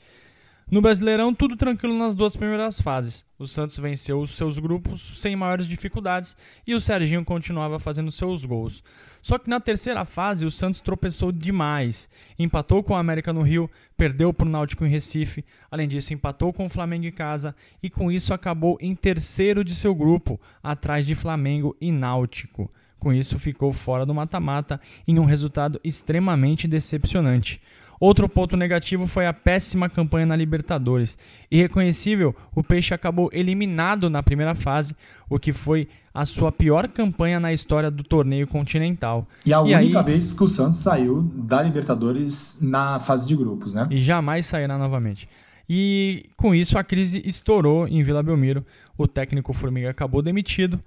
[0.69, 3.23] No Brasileirão, tudo tranquilo nas duas primeiras fases.
[3.38, 8.43] O Santos venceu os seus grupos sem maiores dificuldades e o Serginho continuava fazendo seus
[8.43, 8.84] gols.
[9.21, 12.10] Só que na terceira fase, o Santos tropeçou demais.
[12.39, 16.51] Empatou com o América no Rio, perdeu para o Náutico em Recife, além disso, empatou
[16.51, 21.06] com o Flamengo em casa e com isso acabou em terceiro de seu grupo, atrás
[21.06, 22.71] de Flamengo e Náutico.
[23.05, 27.61] Com isso, ficou fora do mata-mata em um resultado extremamente decepcionante.
[27.99, 31.15] Outro ponto negativo foi a péssima campanha na Libertadores.
[31.51, 34.95] Irreconhecível, o Peixe acabou eliminado na primeira fase,
[35.29, 39.27] o que foi a sua pior campanha na história do torneio continental.
[39.45, 43.75] E a única aí- vez que o Santos saiu da Libertadores na fase de grupos,
[43.75, 43.87] né?
[43.91, 45.29] e jamais sairá novamente.
[45.69, 48.65] E com isso a crise estourou em Vila Belmiro.
[48.97, 50.79] O técnico Formiga acabou demitido.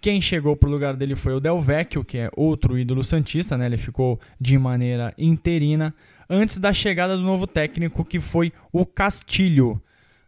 [0.00, 3.58] Quem chegou para o lugar dele foi o Del Vecchio, que é outro ídolo santista,
[3.58, 3.66] né?
[3.66, 5.94] Ele ficou de maneira interina
[6.28, 9.80] antes da chegada do novo técnico, que foi o Castilho.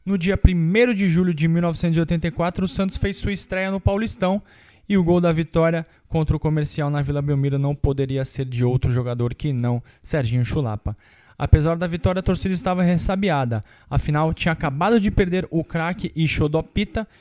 [0.05, 4.43] No dia 1 de julho de 1984, o Santos fez sua estreia no Paulistão
[4.87, 8.63] e o gol da vitória contra o Comercial na Vila Belmiro não poderia ser de
[8.63, 10.95] outro jogador que não Serginho Chulapa.
[11.39, 13.63] Apesar da vitória, a torcida estava ressabiada.
[13.89, 16.27] Afinal, tinha acabado de perder o craque e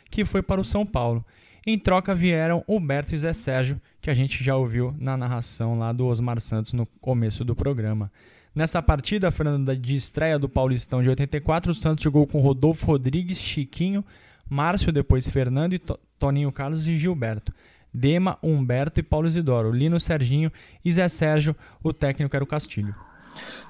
[0.10, 1.24] que foi para o São Paulo.
[1.66, 5.92] Em troca vieram Humberto e Zé Sérgio, que a gente já ouviu na narração lá
[5.94, 8.12] do Osmar Santos no começo do programa.
[8.54, 13.38] Nessa partida, Fernanda, de estreia do Paulistão de 84, o Santos jogou com Rodolfo Rodrigues,
[13.38, 14.04] Chiquinho,
[14.50, 17.54] Márcio, depois Fernando, e To- Toninho Carlos e Gilberto.
[17.94, 19.72] Dema, Humberto e Paulo Isidoro.
[19.72, 20.52] Lino, Serginho
[20.84, 22.96] e Zé Sérgio, o técnico era o Castilho.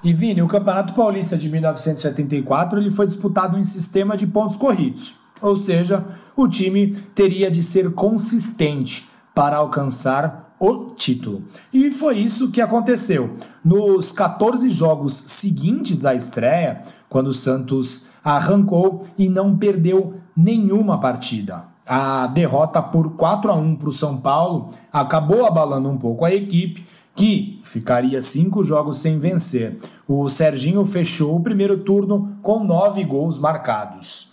[0.02, 5.14] E Vini, o Campeonato Paulista de 1974 ele foi disputado em sistema de pontos corridos,
[5.40, 6.04] ou seja,
[6.36, 11.42] o time teria de ser consistente para alcançar o título.
[11.72, 13.34] E foi isso que aconteceu.
[13.64, 21.64] Nos 14 jogos seguintes à estreia, quando o Santos arrancou e não perdeu nenhuma partida.
[21.84, 26.32] A derrota por 4 a 1 para o São Paulo acabou abalando um pouco a
[26.32, 29.78] equipe, que ficaria cinco jogos sem vencer.
[30.06, 34.31] O Serginho fechou o primeiro turno com nove gols marcados.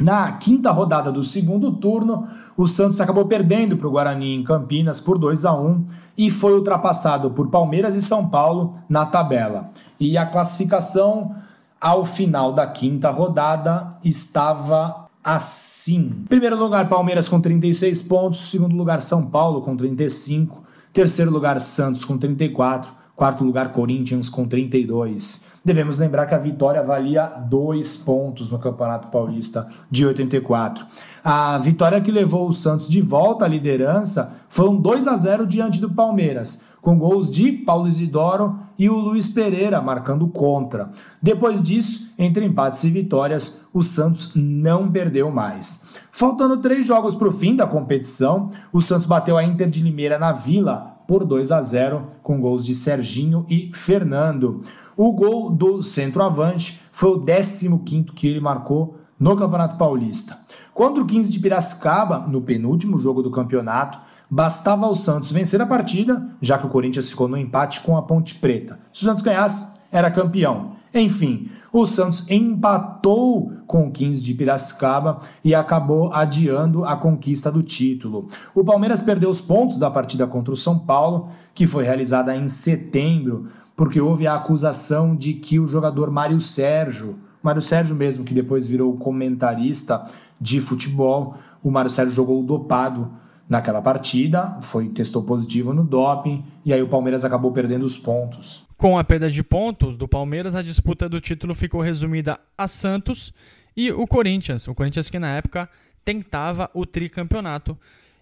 [0.00, 5.00] Na quinta rodada do segundo turno, o Santos acabou perdendo para o Guarani em Campinas
[5.00, 5.86] por 2 a 1
[6.18, 9.70] e foi ultrapassado por Palmeiras e São Paulo na tabela.
[9.98, 11.34] E a classificação
[11.80, 16.24] ao final da quinta rodada estava assim.
[16.28, 18.50] Primeiro lugar, Palmeiras com 36 pontos.
[18.50, 20.62] Segundo lugar, São Paulo com 35.
[20.92, 22.92] Terceiro lugar, Santos com 34.
[23.16, 25.45] Quarto lugar, Corinthians com 32.
[25.66, 30.86] Devemos lembrar que a vitória valia dois pontos no Campeonato Paulista de 84.
[31.24, 35.44] A vitória que levou o Santos de volta à liderança foi um 2 a 0
[35.44, 40.88] diante do Palmeiras, com gols de Paulo Isidoro e o Luiz Pereira marcando contra.
[41.20, 45.96] Depois disso, entre empates e vitórias, o Santos não perdeu mais.
[46.12, 50.16] Faltando três jogos para o fim da competição, o Santos bateu a Inter de Limeira
[50.16, 54.62] na Vila por 2 a 0 com gols de Serginho e Fernando.
[54.96, 60.38] O gol do centroavante foi o 15º que ele marcou no Campeonato Paulista.
[60.72, 63.98] Contra o 15 de Piracicaba, no penúltimo jogo do campeonato,
[64.30, 68.02] bastava ao Santos vencer a partida, já que o Corinthians ficou no empate com a
[68.02, 68.80] Ponte Preta.
[68.90, 70.72] Se o Santos ganhasse, era campeão.
[70.94, 77.62] Enfim, o Santos empatou com o 15 de Piracicaba e acabou adiando a conquista do
[77.62, 78.28] título.
[78.54, 82.48] O Palmeiras perdeu os pontos da partida contra o São Paulo, que foi realizada em
[82.48, 88.32] setembro, porque houve a acusação de que o jogador Mário Sérgio, Mário Sérgio mesmo, que
[88.32, 90.04] depois virou comentarista
[90.40, 93.12] de futebol, o Mário Sérgio jogou dopado
[93.48, 98.64] naquela partida, foi testou positivo no doping e aí o Palmeiras acabou perdendo os pontos.
[98.76, 103.32] Com a perda de pontos do Palmeiras, a disputa do título ficou resumida a Santos
[103.76, 104.66] e o Corinthians.
[104.66, 105.68] O Corinthians que na época
[106.04, 107.78] tentava o tricampeonato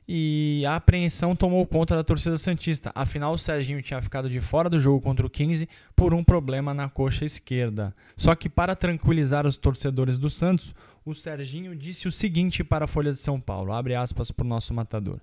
[0.07, 2.93] e a apreensão tomou conta da torcida santista.
[2.95, 6.75] Afinal, o Serginho tinha ficado de fora do jogo contra o 15 por um problema
[6.75, 7.95] na coxa esquerda.
[8.17, 12.88] Só que para tranquilizar os torcedores do Santos, o Serginho disse o seguinte para a
[12.88, 15.21] Folha de São Paulo, abre aspas para o nosso matador.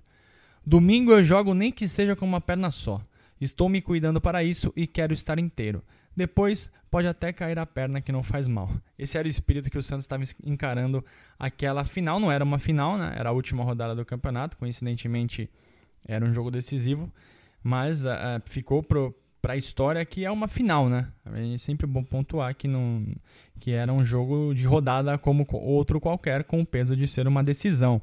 [0.64, 3.00] Domingo eu jogo nem que esteja com uma perna só.
[3.40, 5.82] Estou me cuidando para isso e quero estar inteiro.
[6.16, 8.70] Depois pode até cair a perna que não faz mal.
[8.98, 11.04] Esse era o espírito que o Santos estava encarando
[11.38, 12.20] aquela final.
[12.20, 13.14] Não era uma final, né?
[13.16, 14.58] Era a última rodada do campeonato.
[14.58, 15.48] Coincidentemente,
[16.06, 17.10] era um jogo decisivo.
[17.62, 18.10] Mas uh,
[18.44, 21.08] ficou para a história que é uma final, né?
[21.24, 23.06] É sempre bom pontuar que, não,
[23.58, 27.42] que era um jogo de rodada como outro qualquer, com o peso de ser uma
[27.42, 28.02] decisão.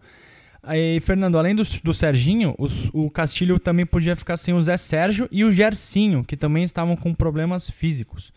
[0.61, 4.77] Aí, Fernando, além do, do Serginho, os, o Castilho também podia ficar sem o Zé
[4.77, 8.33] Sérgio e o Gercinho, que também estavam com problemas físicos.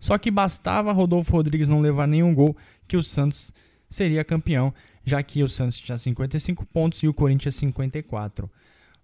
[0.00, 2.56] Só que bastava Rodolfo Rodrigues não levar nenhum gol
[2.88, 3.52] que o Santos
[3.88, 4.72] seria campeão,
[5.04, 8.50] já que o Santos tinha 55 pontos e o Corinthians 54.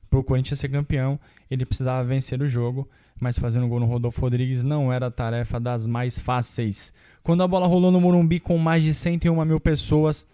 [0.08, 1.18] Para o Corinthians ser campeão,
[1.50, 2.88] ele precisava vencer o jogo
[3.22, 6.92] mas fazendo gol no Rodolfo Rodrigues não era tarefa das mais fáceis.
[7.22, 10.26] Quando a bola rolou no Morumbi com mais de 101 mil pessoas,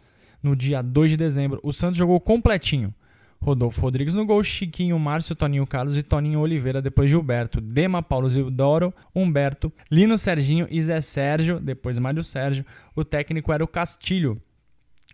[0.42, 2.94] no dia 2 de dezembro, o Santos jogou completinho.
[3.40, 8.28] Rodolfo Rodrigues no gol, Chiquinho, Márcio, Toninho Carlos e Toninho Oliveira, depois Gilberto, Dema, Paulo
[8.28, 12.64] Zildoro, Humberto, Lino Serginho e Zé Sérgio, depois Mário Sérgio.
[12.96, 14.40] O técnico era o Castilho.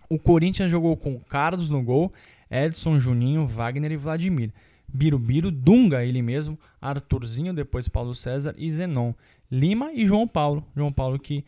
[0.09, 2.11] O Corinthians jogou com Carlos no gol,
[2.51, 4.53] Edson, Juninho, Wagner e Vladimir.
[4.89, 9.13] Birubiru, Dunga, ele mesmo, Arthurzinho, depois Paulo César e Zenon.
[9.51, 10.65] Lima e João Paulo.
[10.75, 11.45] João Paulo que.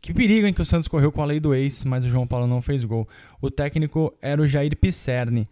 [0.00, 2.26] Que perigo em que o Santos correu com a lei do ex, mas o João
[2.26, 3.08] Paulo não fez gol.
[3.40, 5.46] O técnico era o Jair Pisserni.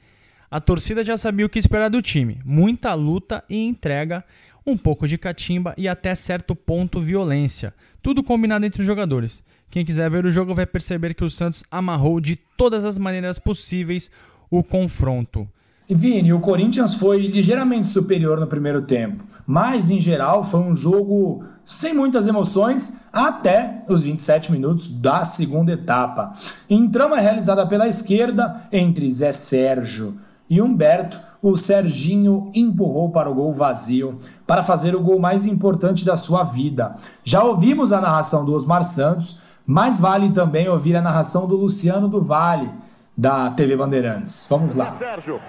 [0.51, 2.41] A torcida já sabia o que esperar do time.
[2.45, 4.25] Muita luta e entrega,
[4.67, 7.75] um pouco de catimba e até certo ponto violência.
[8.03, 9.43] Tudo combinado entre os jogadores.
[9.71, 13.39] Quem quiser ver o jogo vai perceber que o Santos amarrou de todas as maneiras
[13.39, 14.11] possíveis
[14.51, 15.49] o confronto.
[15.89, 21.45] Vini, o Corinthians foi ligeiramente superior no primeiro tempo, mas em geral foi um jogo
[21.65, 26.33] sem muitas emoções até os 27 minutos da segunda etapa.
[26.69, 33.35] Em trama realizada pela esquerda entre Zé Sérgio e Humberto, o Serginho empurrou para o
[33.35, 36.97] gol vazio para fazer o gol mais importante da sua vida.
[37.23, 42.09] Já ouvimos a narração do Osmar Santos, mas vale também ouvir a narração do Luciano
[42.09, 42.71] do Vale
[43.17, 44.47] da TV Bandeirantes.
[44.49, 44.97] Vamos lá.
[44.99, 45.41] Sérgio.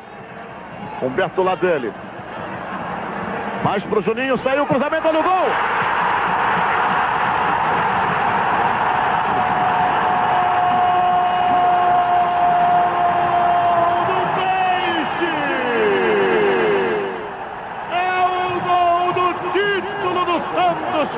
[1.02, 1.92] Humberto lá dele.
[3.64, 5.50] Mais pro Juninho, saiu o cruzamento no gol.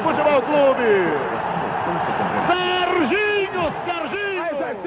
[0.04, 1.38] Futebol Clube.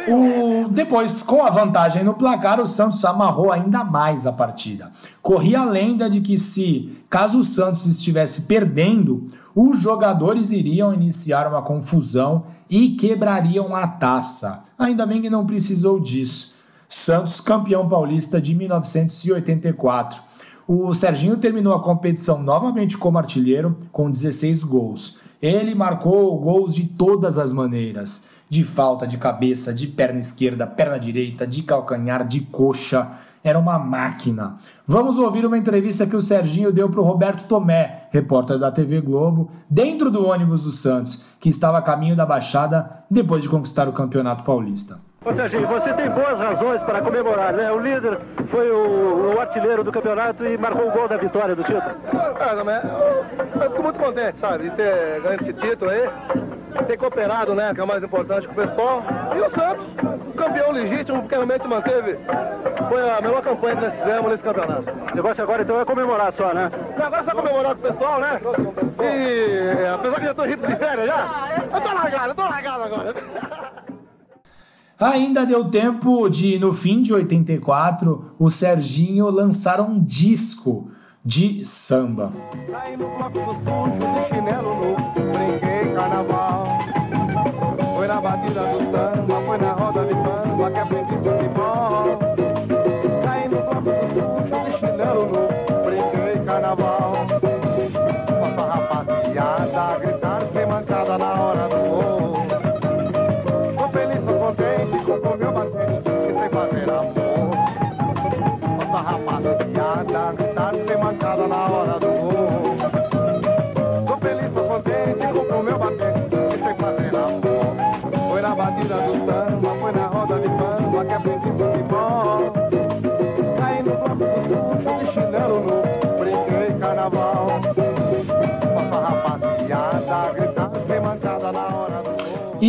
[0.09, 0.69] O,
[1.01, 4.91] depois, com a vantagem no placar, o Santos amarrou ainda mais a partida.
[5.23, 11.49] Corria a lenda de que se, caso o Santos estivesse perdendo, os jogadores iriam iniciar
[11.49, 14.65] uma confusão e quebrariam a taça.
[14.79, 16.57] Ainda bem que não precisou disso.
[16.87, 20.21] Santos campeão paulista de 1984.
[20.69, 25.21] O Serginho terminou a competição novamente como artilheiro com 16 gols.
[25.41, 30.99] Ele marcou gols de todas as maneiras de falta, de cabeça, de perna esquerda, perna
[30.99, 33.09] direita, de calcanhar, de coxa.
[33.43, 34.57] Era uma máquina.
[34.87, 39.01] Vamos ouvir uma entrevista que o Serginho deu para o Roberto Tomé, repórter da TV
[39.01, 43.89] Globo, dentro do ônibus do Santos, que estava a caminho da Baixada depois de conquistar
[43.89, 45.10] o Campeonato Paulista.
[45.23, 47.71] Ô Serginho, você tem boas razões para comemorar, né?
[47.71, 48.19] O líder
[48.51, 51.95] foi o, o, artilheiro do campeonato e marcou o gol da vitória do título.
[52.39, 56.09] Cara, mas eu, eu fico muito contente, sabe, de ter ganho esse título aí
[56.91, 59.03] ter cooperado, né, que é o mais importante com o pessoal.
[59.35, 59.87] E o Santos,
[60.37, 62.19] campeão legítimo, porque realmente manteve.
[62.89, 64.85] Foi a melhor campanha que nós fizemos nesse campeonato.
[65.13, 66.71] O negócio agora então é comemorar só, né?
[66.97, 68.41] Agora é só comemorar com o pessoal, né?
[69.01, 72.83] E apesar que já tô rindo de férias já, eu tô largado, eu tô largado
[72.85, 73.15] agora.
[75.01, 80.91] Ainda deu tempo de, no fim de 84, o Serginho lançar um disco
[81.25, 82.31] de samba.
[82.75, 83.41] Aí no bloco.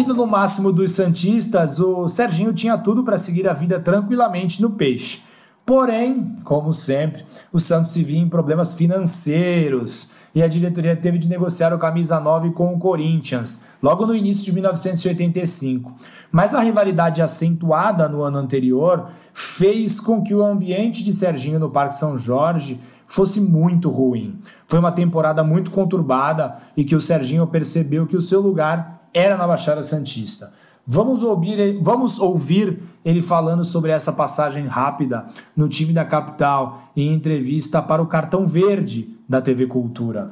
[0.02, 5.22] Ídolo máximo dos Santistas, o Serginho tinha tudo para seguir a vida tranquilamente no peixe.
[5.64, 7.24] Porém, como sempre,
[7.54, 12.20] o Santos se via em problemas financeiros e a diretoria teve de negociar o camisa
[12.20, 15.94] 9 com o Corinthians, logo no início de 1985.
[16.32, 21.70] Mas a rivalidade acentuada no ano anterior fez com que o ambiente de Serginho no
[21.70, 24.40] Parque São Jorge fosse muito ruim.
[24.66, 29.38] Foi uma temporada muito conturbada e que o Serginho percebeu que o seu lugar era
[29.38, 30.54] na Baixada Santista.
[30.86, 37.14] Vamos ouvir, vamos ouvir ele falando sobre essa passagem rápida no time da capital em
[37.14, 40.32] entrevista para o Cartão Verde da TV Cultura.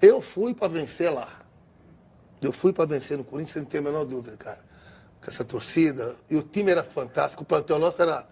[0.00, 1.28] Eu fui para vencer lá.
[2.40, 4.58] Eu fui para vencer no Corinthians, sem ter a menor dúvida, cara.
[5.20, 6.16] Com essa torcida.
[6.28, 7.42] E o time era fantástico.
[7.42, 8.26] O plantel nosso era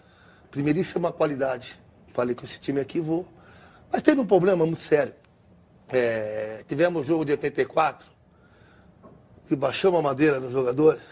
[0.50, 1.80] primeiríssima qualidade.
[2.12, 3.26] Falei com esse time aqui, vou.
[3.92, 5.14] Mas teve um problema muito sério.
[5.92, 8.06] É, tivemos o jogo de 84,
[9.50, 11.02] que baixamos a madeira nos jogadores.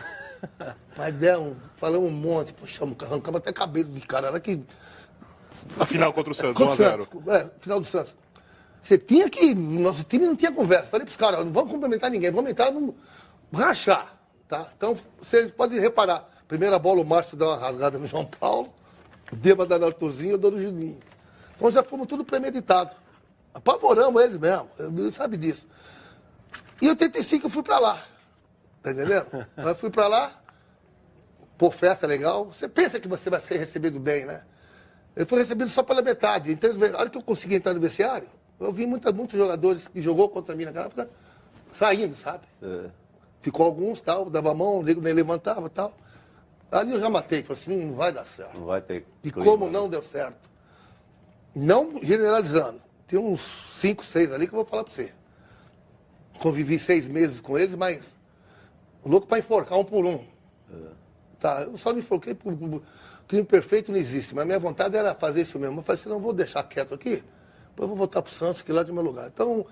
[0.96, 4.28] Mas deram, falamos um monte, puxamos, arrancamos até cabelo de cara.
[4.28, 4.62] Era que.
[5.78, 7.26] A final contra o Santos, contra o Santos.
[7.26, 8.14] É, final do Santos.
[8.80, 9.52] Você tinha que.
[9.56, 10.86] Nosso time não tinha conversa.
[10.86, 12.94] Falei pros caras, não vamos cumprimentar ninguém, vamos entrar no.
[13.52, 14.14] rachar.
[14.48, 14.68] Tá?
[14.76, 16.30] Então, você pode reparar.
[16.46, 18.72] Primeira bola, o Márcio dá uma rasgada no João Paulo.
[19.32, 21.00] O bêbado da Arthurzinho, eu dou no Juninho.
[21.56, 22.94] Então já fomos tudo premeditado.
[23.52, 24.70] Apavoramos eles mesmo.
[24.78, 25.66] Eu, sabe disso.
[26.80, 28.00] Em 85 eu fui pra lá.
[28.94, 29.46] Tá entendendo?
[29.56, 30.32] eu fui pra lá.
[31.56, 32.46] Pô, festa legal.
[32.46, 34.42] Você pensa que você vai ser recebido bem, né?
[35.16, 36.52] Eu fui recebido só pela metade.
[36.52, 38.28] Então, a hora que eu consegui entrar no vestiário,
[38.60, 41.10] eu vi muita, muitos jogadores que jogou contra mim naquela época
[41.72, 42.44] saindo, sabe?
[42.62, 42.90] É.
[43.40, 45.92] Ficou alguns, tal, dava a mão, o nego nem levantava tal.
[46.70, 48.58] Ali eu já matei, falei assim, não vai dar certo.
[48.58, 49.06] Não vai ter.
[49.24, 49.72] E como né?
[49.72, 50.50] não deu certo?
[51.54, 52.80] Não generalizando.
[53.06, 53.40] Tem uns
[53.76, 55.12] cinco, seis ali que eu vou falar para você.
[56.38, 58.17] Convivi seis meses com eles, mas
[59.04, 60.20] louco para enforcar um por um.
[60.70, 60.98] É.
[61.40, 62.56] Tá, eu só me enforquei por.
[63.26, 65.80] Crime perfeito não existe, mas minha vontade era fazer isso mesmo.
[65.80, 67.22] Eu falei assim, não vou deixar quieto aqui
[67.78, 69.30] depois vou voltar para o Santos, que lá é meu lugar.
[69.32, 69.64] Então.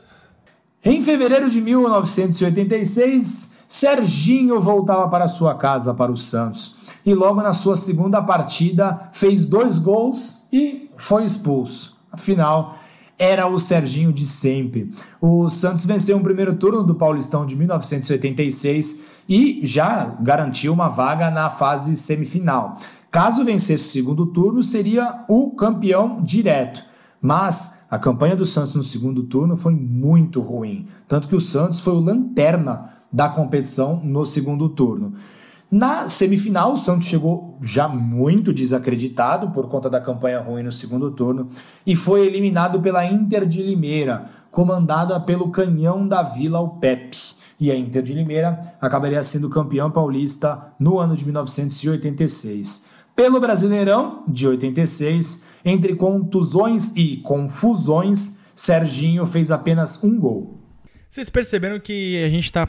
[0.85, 6.77] Em fevereiro de 1986, Serginho voltava para sua casa, para o Santos.
[7.05, 11.99] E logo na sua segunda partida, fez dois gols e foi expulso.
[12.13, 12.79] Afinal,
[13.19, 14.93] era o Serginho de sempre.
[15.21, 21.31] O Santos venceu o primeiro turno do Paulistão de 1986 e já garantiu uma vaga
[21.31, 22.77] na fase semifinal.
[23.11, 26.85] Caso vencesse o segundo turno, seria o campeão direto.
[27.21, 31.81] Mas a campanha do Santos no segundo turno foi muito ruim, tanto que o Santos
[31.81, 35.15] foi o lanterna da competição no segundo turno.
[35.71, 41.11] Na semifinal, o Santos chegou já muito desacreditado por conta da campanha ruim no segundo
[41.11, 41.49] turno
[41.85, 47.19] e foi eliminado pela Inter de Limeira, comandada pelo canhão da Vila o Pepe.
[47.59, 52.91] E a Inter de Limeira acabaria sendo campeão paulista no ano de 1986.
[53.17, 60.61] Pelo Brasileirão de 86, entre contusões e confusões, Serginho fez apenas um gol.
[61.11, 62.69] Vocês perceberam que a gente está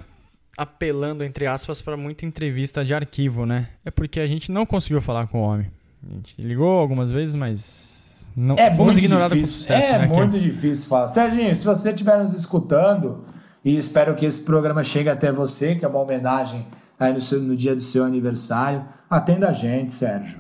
[0.58, 3.70] apelando, entre aspas, para muita entrevista de arquivo, né?
[3.86, 5.68] É porque a gente não conseguiu falar com o homem.
[6.10, 9.94] A gente ligou algumas vezes, mas não é fomos ignorados com sucesso.
[9.94, 11.08] É né, muito difícil falar.
[11.08, 13.24] Serginho, se você estiver nos escutando,
[13.64, 16.66] e espero que esse programa chegue até você, que é uma homenagem
[17.00, 18.84] aí no, seu, no dia do seu aniversário.
[19.10, 20.40] Atenda a gente, Sérgio.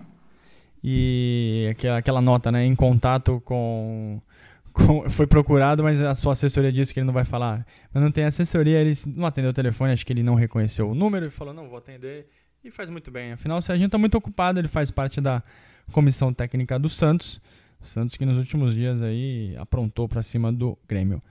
[0.84, 2.65] E aquela, aquela nota, né?
[2.65, 4.22] Em contato com,
[5.09, 7.65] Foi procurado, mas a sua assessoria disse que ele não vai falar.
[7.93, 10.95] Mas não tem assessoria, ele não atendeu o telefone, acho que ele não reconheceu o
[10.95, 12.28] número e falou: não, vou atender.
[12.63, 13.32] E faz muito bem.
[13.32, 15.43] Afinal, o Serginho está muito ocupado, ele faz parte da
[15.91, 17.41] comissão técnica do Santos.
[17.80, 21.21] O Santos que nos últimos dias aí aprontou para cima do Grêmio.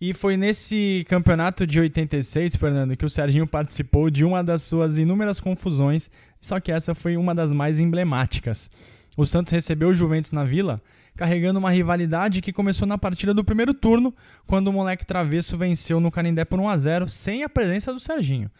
[0.00, 4.98] E foi nesse campeonato de 86, Fernando, que o Serginho participou de uma das suas
[4.98, 6.10] inúmeras confusões,
[6.40, 8.70] só que essa foi uma das mais emblemáticas.
[9.16, 10.82] O Santos recebeu o Juventus na Vila,
[11.16, 14.14] carregando uma rivalidade que começou na partida do primeiro turno,
[14.46, 18.00] quando o moleque travesso venceu no Canindé por 1 a 0, sem a presença do
[18.00, 18.50] Serginho.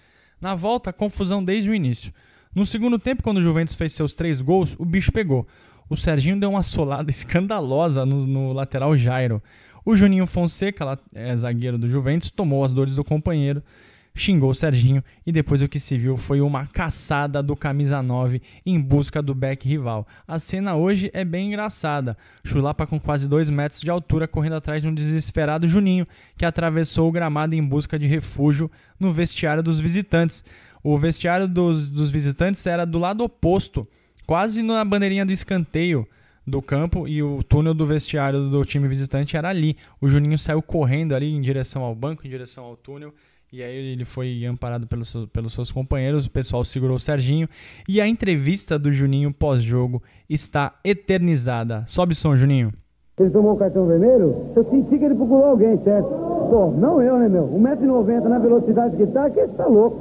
[0.40, 2.12] Na volta, confusão desde o início.
[2.55, 5.46] No segundo tempo, quando o Juventus fez seus três gols, o bicho pegou.
[5.88, 9.42] O Serginho deu uma solada escandalosa no, no lateral Jairo.
[9.84, 13.62] O Juninho Fonseca, é zagueiro do Juventus, tomou as dores do companheiro,
[14.17, 18.41] xingou o Serginho e depois o que se viu foi uma caçada do camisa 9
[18.65, 20.07] em busca do back rival.
[20.27, 22.17] A cena hoje é bem engraçada.
[22.45, 26.07] Chulapa com quase 2 metros de altura correndo atrás de um desesperado Juninho
[26.37, 30.45] que atravessou o gramado em busca de refúgio no vestiário dos visitantes.
[30.83, 33.89] O vestiário dos, dos visitantes era do lado oposto,
[34.27, 36.07] quase na bandeirinha do escanteio
[36.47, 39.77] do campo e o túnel do vestiário do time visitante era ali.
[40.01, 43.12] O Juninho saiu correndo ali em direção ao banco, em direção ao túnel.
[43.57, 47.46] E aí ele foi amparado pelos, pelos seus companheiros, o pessoal segurou o Serginho.
[47.88, 51.84] E a entrevista do Juninho pós-jogo está eternizada.
[51.86, 52.72] Sobe som, Juninho.
[53.16, 56.09] Ele tomou o cartão vermelho, eu senti que ele procurou alguém, certo?
[56.50, 57.46] Pô, não eu, né, meu?
[57.46, 59.98] 1,90m na velocidade que tá, que esse tá louco.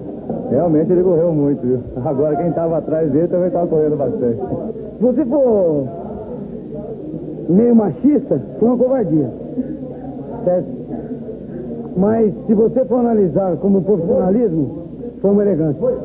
[0.49, 1.83] Realmente ele correu muito, viu?
[2.03, 4.41] Agora quem tava atrás dele também tava correndo bastante.
[4.97, 5.87] Se você for
[7.49, 9.31] meio machista, foi uma covardia.
[10.43, 10.82] Certo?
[11.97, 16.01] Mas se você for analisar como profissionalismo, foi uma elegância.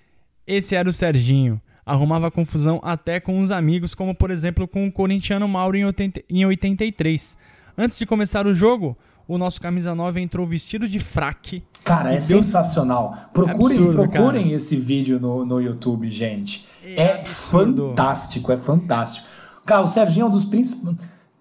[0.47, 1.61] Esse era o Serginho.
[1.85, 6.23] Arrumava confusão até com os amigos, como por exemplo com o corintiano Mauro em 80
[6.29, 7.37] em 83.
[7.77, 11.63] Antes de começar o jogo, o nosso camisa 9 entrou vestido de fraque.
[11.85, 13.17] Cara, é deu- sensacional.
[13.33, 14.55] Procurem, Absurdo, procurem cara.
[14.57, 16.67] esse vídeo no, no YouTube, gente.
[16.85, 19.27] É É, fantástico, é fantástico.
[19.65, 20.97] Cara, o Serginho é um dos principais.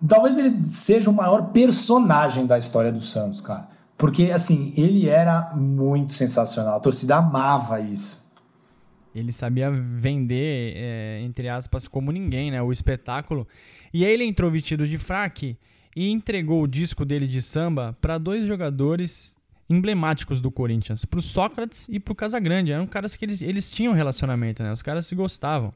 [0.07, 3.67] Talvez ele seja o maior personagem da história do Santos, cara.
[3.97, 6.77] Porque, assim, ele era muito sensacional.
[6.77, 8.27] A torcida amava isso.
[9.15, 12.61] Ele sabia vender, é, entre aspas, como ninguém, né?
[12.61, 13.47] O espetáculo.
[13.91, 15.57] E aí ele entrou vestido de fraque
[15.95, 19.35] e entregou o disco dele de samba para dois jogadores
[19.67, 22.71] emblemáticos do Corinthians, pro Sócrates e pro Casagrande.
[22.71, 24.71] Eram caras que eles, eles tinham relacionamento, né?
[24.71, 25.73] Os caras se gostavam.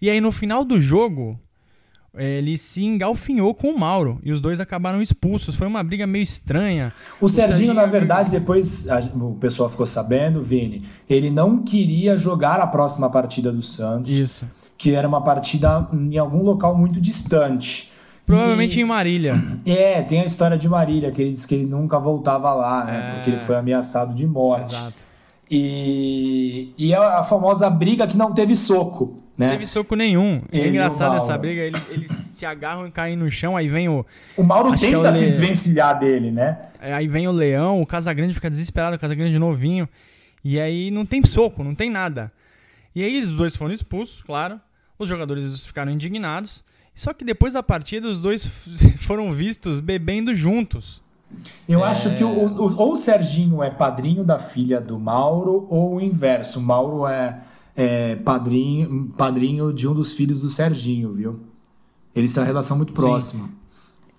[0.00, 1.38] E aí no final do jogo,
[2.16, 5.56] ele se engalfinhou com o Mauro e os dois acabaram expulsos.
[5.56, 6.92] Foi uma briga meio estranha.
[7.20, 12.60] O, Serginho, na verdade, depois a- o pessoal ficou sabendo, Vini, ele não queria jogar
[12.60, 14.12] a próxima partida do Santos.
[14.16, 14.46] Isso.
[14.76, 17.90] Que era uma partida em algum local muito distante.
[18.26, 19.42] Provavelmente E- em Marília.
[19.64, 22.96] É, tem a história de Marília, que ele disse que ele nunca voltava lá, né?
[23.08, 23.14] É.
[23.14, 24.74] Porque ele foi ameaçado de morte.
[24.74, 25.04] Exato.
[25.50, 29.46] E, e a, a famosa briga que não teve soco, né?
[29.48, 30.42] Não teve soco nenhum.
[30.52, 31.60] Ele é engraçado essa briga.
[31.62, 33.56] Eles, eles se agarram e caem no chão.
[33.56, 34.04] Aí vem o.
[34.36, 36.58] O Mauro que é tenta o se Le- desvencilhar dele, né?
[36.80, 39.88] É, Aí vem o Leão, o Casagrande fica desesperado, o Casagrande novinho.
[40.44, 42.32] E aí não tem soco, não tem nada.
[42.94, 44.60] E aí os dois foram expulsos, claro.
[44.98, 46.64] Os jogadores ficaram indignados.
[46.94, 48.44] Só que depois da partida, os dois
[49.00, 51.02] foram vistos bebendo juntos.
[51.66, 51.88] Eu É.
[51.88, 56.00] acho que o, o- ou o Serginho é padrinho da filha do Mauro, ou o
[56.00, 56.58] inverso.
[56.58, 57.38] O Mauro é,
[57.76, 61.40] é padrinho, padrinho de um dos filhos do Serginho, viu?
[62.14, 63.48] Eles têm uma relação muito próxima.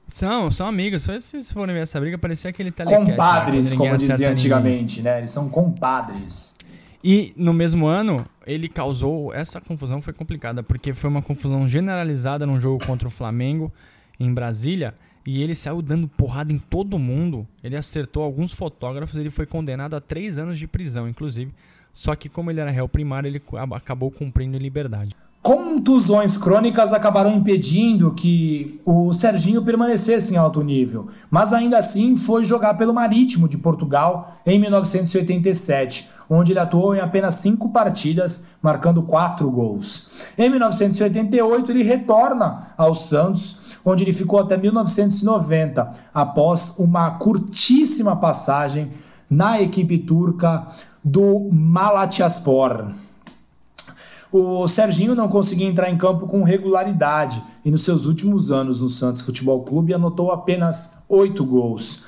[0.09, 1.03] São, são amigos.
[1.03, 2.71] Se vocês forem ver essa briga, parecia aquele.
[2.71, 3.75] Compadres, né?
[3.75, 5.19] Quando ninguém como dizia antigamente, né?
[5.19, 6.57] Eles são compadres.
[7.03, 9.33] E no mesmo ano, ele causou.
[9.33, 13.71] Essa confusão foi complicada, porque foi uma confusão generalizada num jogo contra o Flamengo
[14.19, 14.95] em Brasília.
[15.25, 17.47] E ele saiu dando porrada em todo mundo.
[17.63, 19.15] Ele acertou alguns fotógrafos.
[19.15, 21.53] Ele foi condenado a três anos de prisão, inclusive.
[21.93, 23.41] Só que, como ele era réu primário, ele
[23.71, 25.15] acabou cumprindo em liberdade.
[25.43, 32.45] Contusões crônicas acabaram impedindo que o Serginho permanecesse em alto nível, mas ainda assim foi
[32.45, 39.03] jogar pelo Marítimo de Portugal em 1987, onde ele atuou em apenas cinco partidas, marcando
[39.03, 40.11] quatro gols.
[40.37, 48.91] Em 1988, ele retorna ao Santos, onde ele ficou até 1990, após uma curtíssima passagem
[49.29, 50.67] na equipe turca
[51.03, 52.91] do Malatyaspor.
[54.31, 58.89] O Serginho não conseguia entrar em campo com regularidade e nos seus últimos anos no
[58.89, 62.05] Santos Futebol Clube anotou apenas oito gols.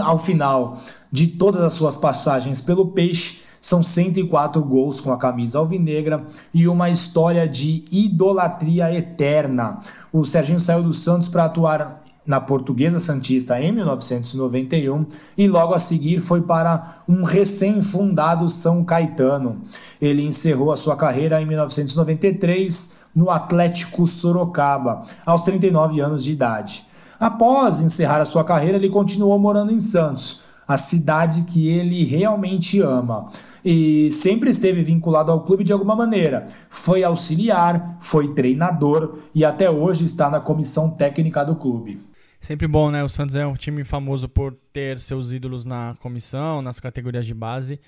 [0.00, 0.80] Ao final
[1.10, 6.66] de todas as suas passagens pelo Peixe, são 104 gols com a camisa alvinegra e
[6.66, 9.80] uma história de idolatria eterna.
[10.12, 15.06] O Serginho saiu do Santos para atuar na Portuguesa Santista em 1991
[15.36, 19.62] e logo a seguir foi para um recém-fundado São Caetano.
[20.00, 26.86] Ele encerrou a sua carreira em 1993 no Atlético Sorocaba, aos 39 anos de idade.
[27.18, 32.80] Após encerrar a sua carreira, ele continuou morando em Santos, a cidade que ele realmente
[32.80, 33.28] ama.
[33.64, 36.48] E sempre esteve vinculado ao clube de alguma maneira.
[36.68, 42.11] Foi auxiliar, foi treinador e até hoje está na comissão técnica do clube.
[42.42, 43.04] Sempre bom, né?
[43.04, 47.32] O Santos é um time famoso por ter seus ídolos na comissão, nas categorias de
[47.32, 47.78] base.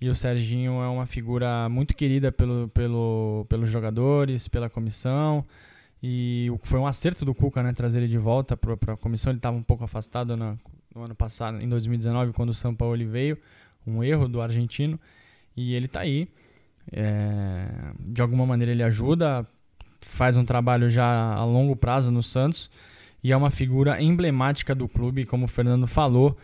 [0.00, 5.46] E o Serginho é uma figura muito querida pelo, pelo, pelos jogadores, pela comissão.
[6.02, 7.72] E foi um acerto do Cuca, né?
[7.72, 9.30] Trazer ele de volta para a comissão.
[9.30, 10.58] Ele estava um pouco afastado no
[10.96, 13.38] ano passado, em 2019, quando o São Paulo veio.
[13.86, 14.98] Um erro do argentino.
[15.56, 16.26] E ele tá aí.
[16.90, 17.68] É,
[18.00, 19.46] de alguma maneira ele ajuda,
[20.00, 22.68] faz um trabalho já a longo prazo no Santos
[23.22, 26.36] e é uma figura emblemática do clube, como o Fernando falou.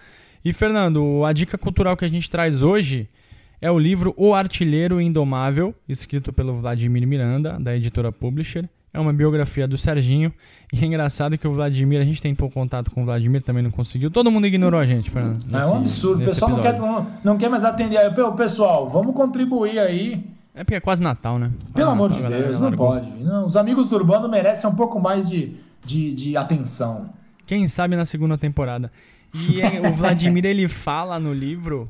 [0.45, 3.09] E Fernando, a dica cultural que a gente traz hoje
[3.61, 8.69] é o livro O Artilheiro Indomável, escrito pelo Vladimir Miranda, da editora Publisher.
[8.95, 10.33] É uma biografia do Serginho.
[10.73, 13.71] E é engraçado que o Vladimir, a gente tentou contato com o Vladimir, também não
[13.71, 14.11] conseguiu.
[14.11, 15.43] Todo mundo ignorou a gente, Fernando.
[15.53, 16.23] é nesse- um absurdo.
[16.23, 17.99] O pessoal não quer, não, não quer mais atender.
[17.99, 20.25] Aí, "Pô, Pessoal, vamos contribuir aí.
[20.55, 21.51] É porque é quase Natal, né?
[21.75, 22.89] Pelo Ah, amor a de Deus, não largou.
[22.89, 23.11] pode.
[23.23, 25.53] Não, os amigos do Urbano merecem um pouco mais de,
[25.85, 27.13] de, de atenção.
[27.47, 28.91] Quem sabe na segunda temporada.
[29.35, 31.89] E é- o Vladimir ele fala no livro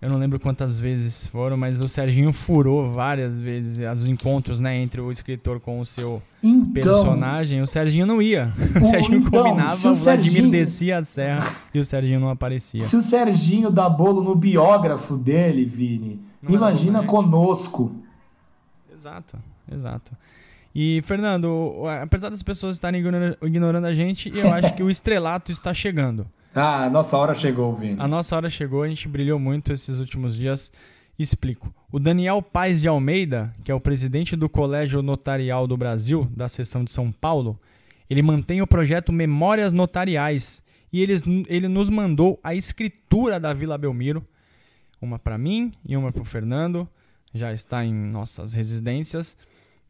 [0.00, 4.76] Eu não lembro quantas vezes foram, mas o Serginho furou várias vezes os encontros, né,
[4.76, 7.62] entre o escritor com o seu então, personagem.
[7.62, 8.52] O Serginho não ia.
[8.74, 10.50] O, o Serginho então, combinava, o, o Vladimir Serginho...
[10.50, 12.80] descia a serra e o Serginho não aparecia.
[12.80, 17.94] Se o Serginho dá bolo no biógrafo dele, Vini, não imagina conosco.
[18.92, 19.38] Exato,
[19.72, 20.10] exato.
[20.74, 23.02] E, Fernando, apesar das pessoas estarem
[23.42, 26.26] ignorando a gente, eu acho que o estrelato está chegando.
[26.54, 27.96] Ah, a nossa hora chegou, Vini.
[27.98, 30.70] A nossa hora chegou, a gente brilhou muito esses últimos dias.
[31.18, 31.74] Explico.
[31.90, 36.48] O Daniel Paes de Almeida, que é o presidente do Colégio Notarial do Brasil, da
[36.48, 37.58] seção de São Paulo,
[38.08, 40.62] ele mantém o projeto Memórias Notariais
[40.92, 41.14] e ele,
[41.48, 44.26] ele nos mandou a escritura da Vila Belmiro,
[45.00, 46.88] uma para mim e uma para o Fernando,
[47.32, 49.36] já está em nossas residências.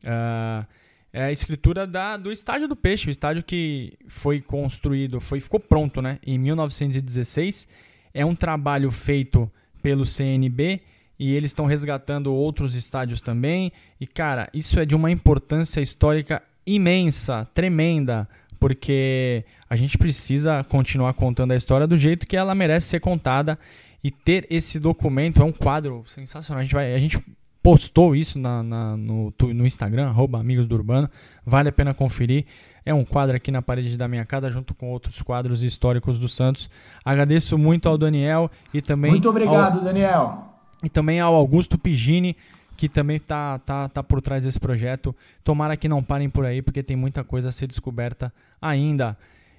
[0.05, 0.67] Uh,
[1.13, 5.61] é a escritura da, do Estádio do Peixe, o estádio que foi construído, foi, ficou
[5.61, 7.69] pronto né, em 1916.
[8.15, 9.51] É um trabalho feito
[9.83, 10.81] pelo CNB
[11.19, 13.71] e eles estão resgatando outros estádios também.
[14.01, 18.27] E, cara, isso é de uma importância histórica imensa, tremenda,
[18.59, 23.59] porque a gente precisa continuar contando a história do jeito que ela merece ser contada.
[24.03, 26.61] E ter esse documento é um quadro sensacional.
[26.61, 27.23] A gente, vai, a gente
[27.63, 31.09] postou isso na, na, no, no Instagram, arroba Amigos do Urbano.
[31.47, 32.45] Vale a pena conferir.
[32.85, 36.29] É um quadro aqui na parede da minha casa, junto com outros quadros históricos do
[36.29, 36.69] Santos.
[37.05, 39.13] Agradeço muito ao Daniel e também.
[39.13, 40.49] Muito obrigado, ao, Daniel.
[40.83, 42.37] E também ao Augusto Pigini,
[42.77, 45.15] que também tá, tá, tá por trás desse projeto.
[45.45, 49.17] Tomara que não parem por aí, porque tem muita coisa a ser descoberta ainda.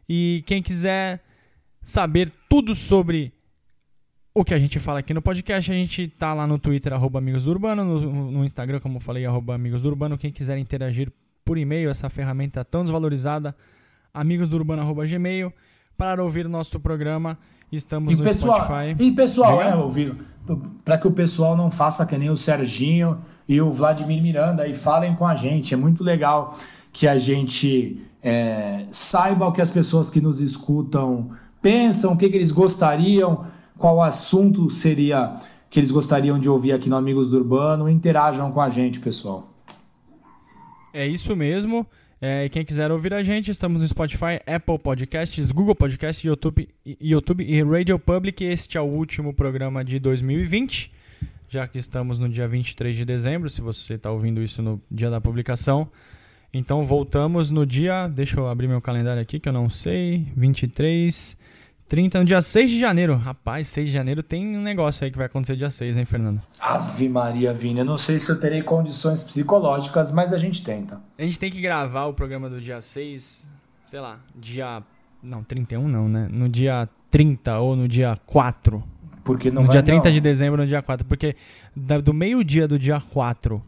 [0.10, 1.22] E quem quiser
[1.82, 3.32] saber tudo sobre
[4.36, 7.20] o que a gente fala aqui no podcast, a gente tá lá no Twitter, arroba
[7.20, 10.18] Amigos do Urbano, no, no Instagram, como eu falei, arroba Amigos do Urbano.
[10.18, 11.12] Quem quiser interagir
[11.46, 13.56] por e-mail, essa ferramenta tão desvalorizada,
[14.14, 15.54] amigosdourbano.gmail.
[15.96, 17.38] Para ouvir nosso programa,
[17.72, 19.04] estamos e no pessoal, Spotify.
[19.04, 20.16] E pessoal, é, ouvir,
[20.84, 24.74] para que o pessoal não faça que nem o Serginho e o Vladimir Miranda e
[24.74, 25.76] falem com a gente.
[25.76, 26.58] É muito legal
[26.92, 31.30] que a gente é, saiba o que as pessoas que nos escutam
[31.62, 33.46] pensam, o que, que eles gostariam
[33.78, 35.38] qual assunto seria
[35.70, 37.90] que eles gostariam de ouvir aqui no Amigos do Urbano.
[37.90, 39.50] Interajam com a gente, pessoal.
[40.94, 41.88] É isso mesmo.
[42.22, 46.70] É, quem quiser ouvir a gente, estamos no Spotify, Apple Podcasts, Google Podcasts, YouTube,
[47.02, 48.46] YouTube e Radio Public.
[48.46, 50.90] Este é o último programa de 2020,
[51.50, 55.10] já que estamos no dia 23 de dezembro, se você está ouvindo isso no dia
[55.10, 55.90] da publicação.
[56.54, 58.08] Então voltamos no dia.
[58.08, 60.28] Deixa eu abrir meu calendário aqui que eu não sei.
[60.38, 61.36] 23
[61.88, 63.16] 30, no dia 6 de janeiro.
[63.16, 66.42] Rapaz, 6 de janeiro tem um negócio aí que vai acontecer dia 6, hein, Fernando?
[66.60, 67.80] Ave Maria, Vini.
[67.80, 71.02] Eu não sei se eu terei condições psicológicas, mas a gente tenta.
[71.18, 73.48] A gente tem que gravar o programa do dia 6,
[73.86, 74.82] sei lá, dia.
[75.22, 76.28] Não, 31 não, né?
[76.32, 78.84] No dia 30 ou no dia 4.
[79.24, 80.14] Porque não No vai, dia 30 não.
[80.14, 81.06] de dezembro no dia 4.
[81.06, 81.36] Porque
[82.04, 83.64] do meio-dia do dia 4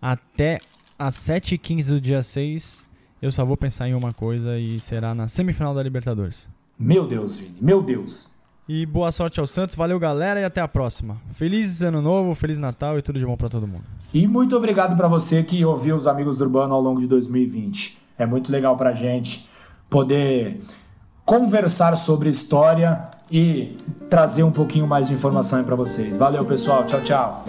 [0.00, 0.58] até
[0.98, 2.88] às 7h15 do dia 6,
[3.20, 6.48] eu só vou pensar em uma coisa e será na semifinal da Libertadores.
[6.82, 8.34] Meu Deus, Vini, meu Deus.
[8.68, 11.16] E boa sorte ao Santos, valeu galera e até a próxima.
[11.32, 13.84] Feliz ano novo, feliz Natal e tudo de bom para todo mundo.
[14.12, 17.98] E muito obrigado para você que ouviu os Amigos do Urbano ao longo de 2020.
[18.18, 19.48] É muito legal pra gente
[19.88, 20.60] poder
[21.24, 23.76] conversar sobre história e
[24.10, 26.16] trazer um pouquinho mais de informação aí para vocês.
[26.16, 26.84] Valeu, pessoal.
[26.84, 27.44] Tchau, tchau.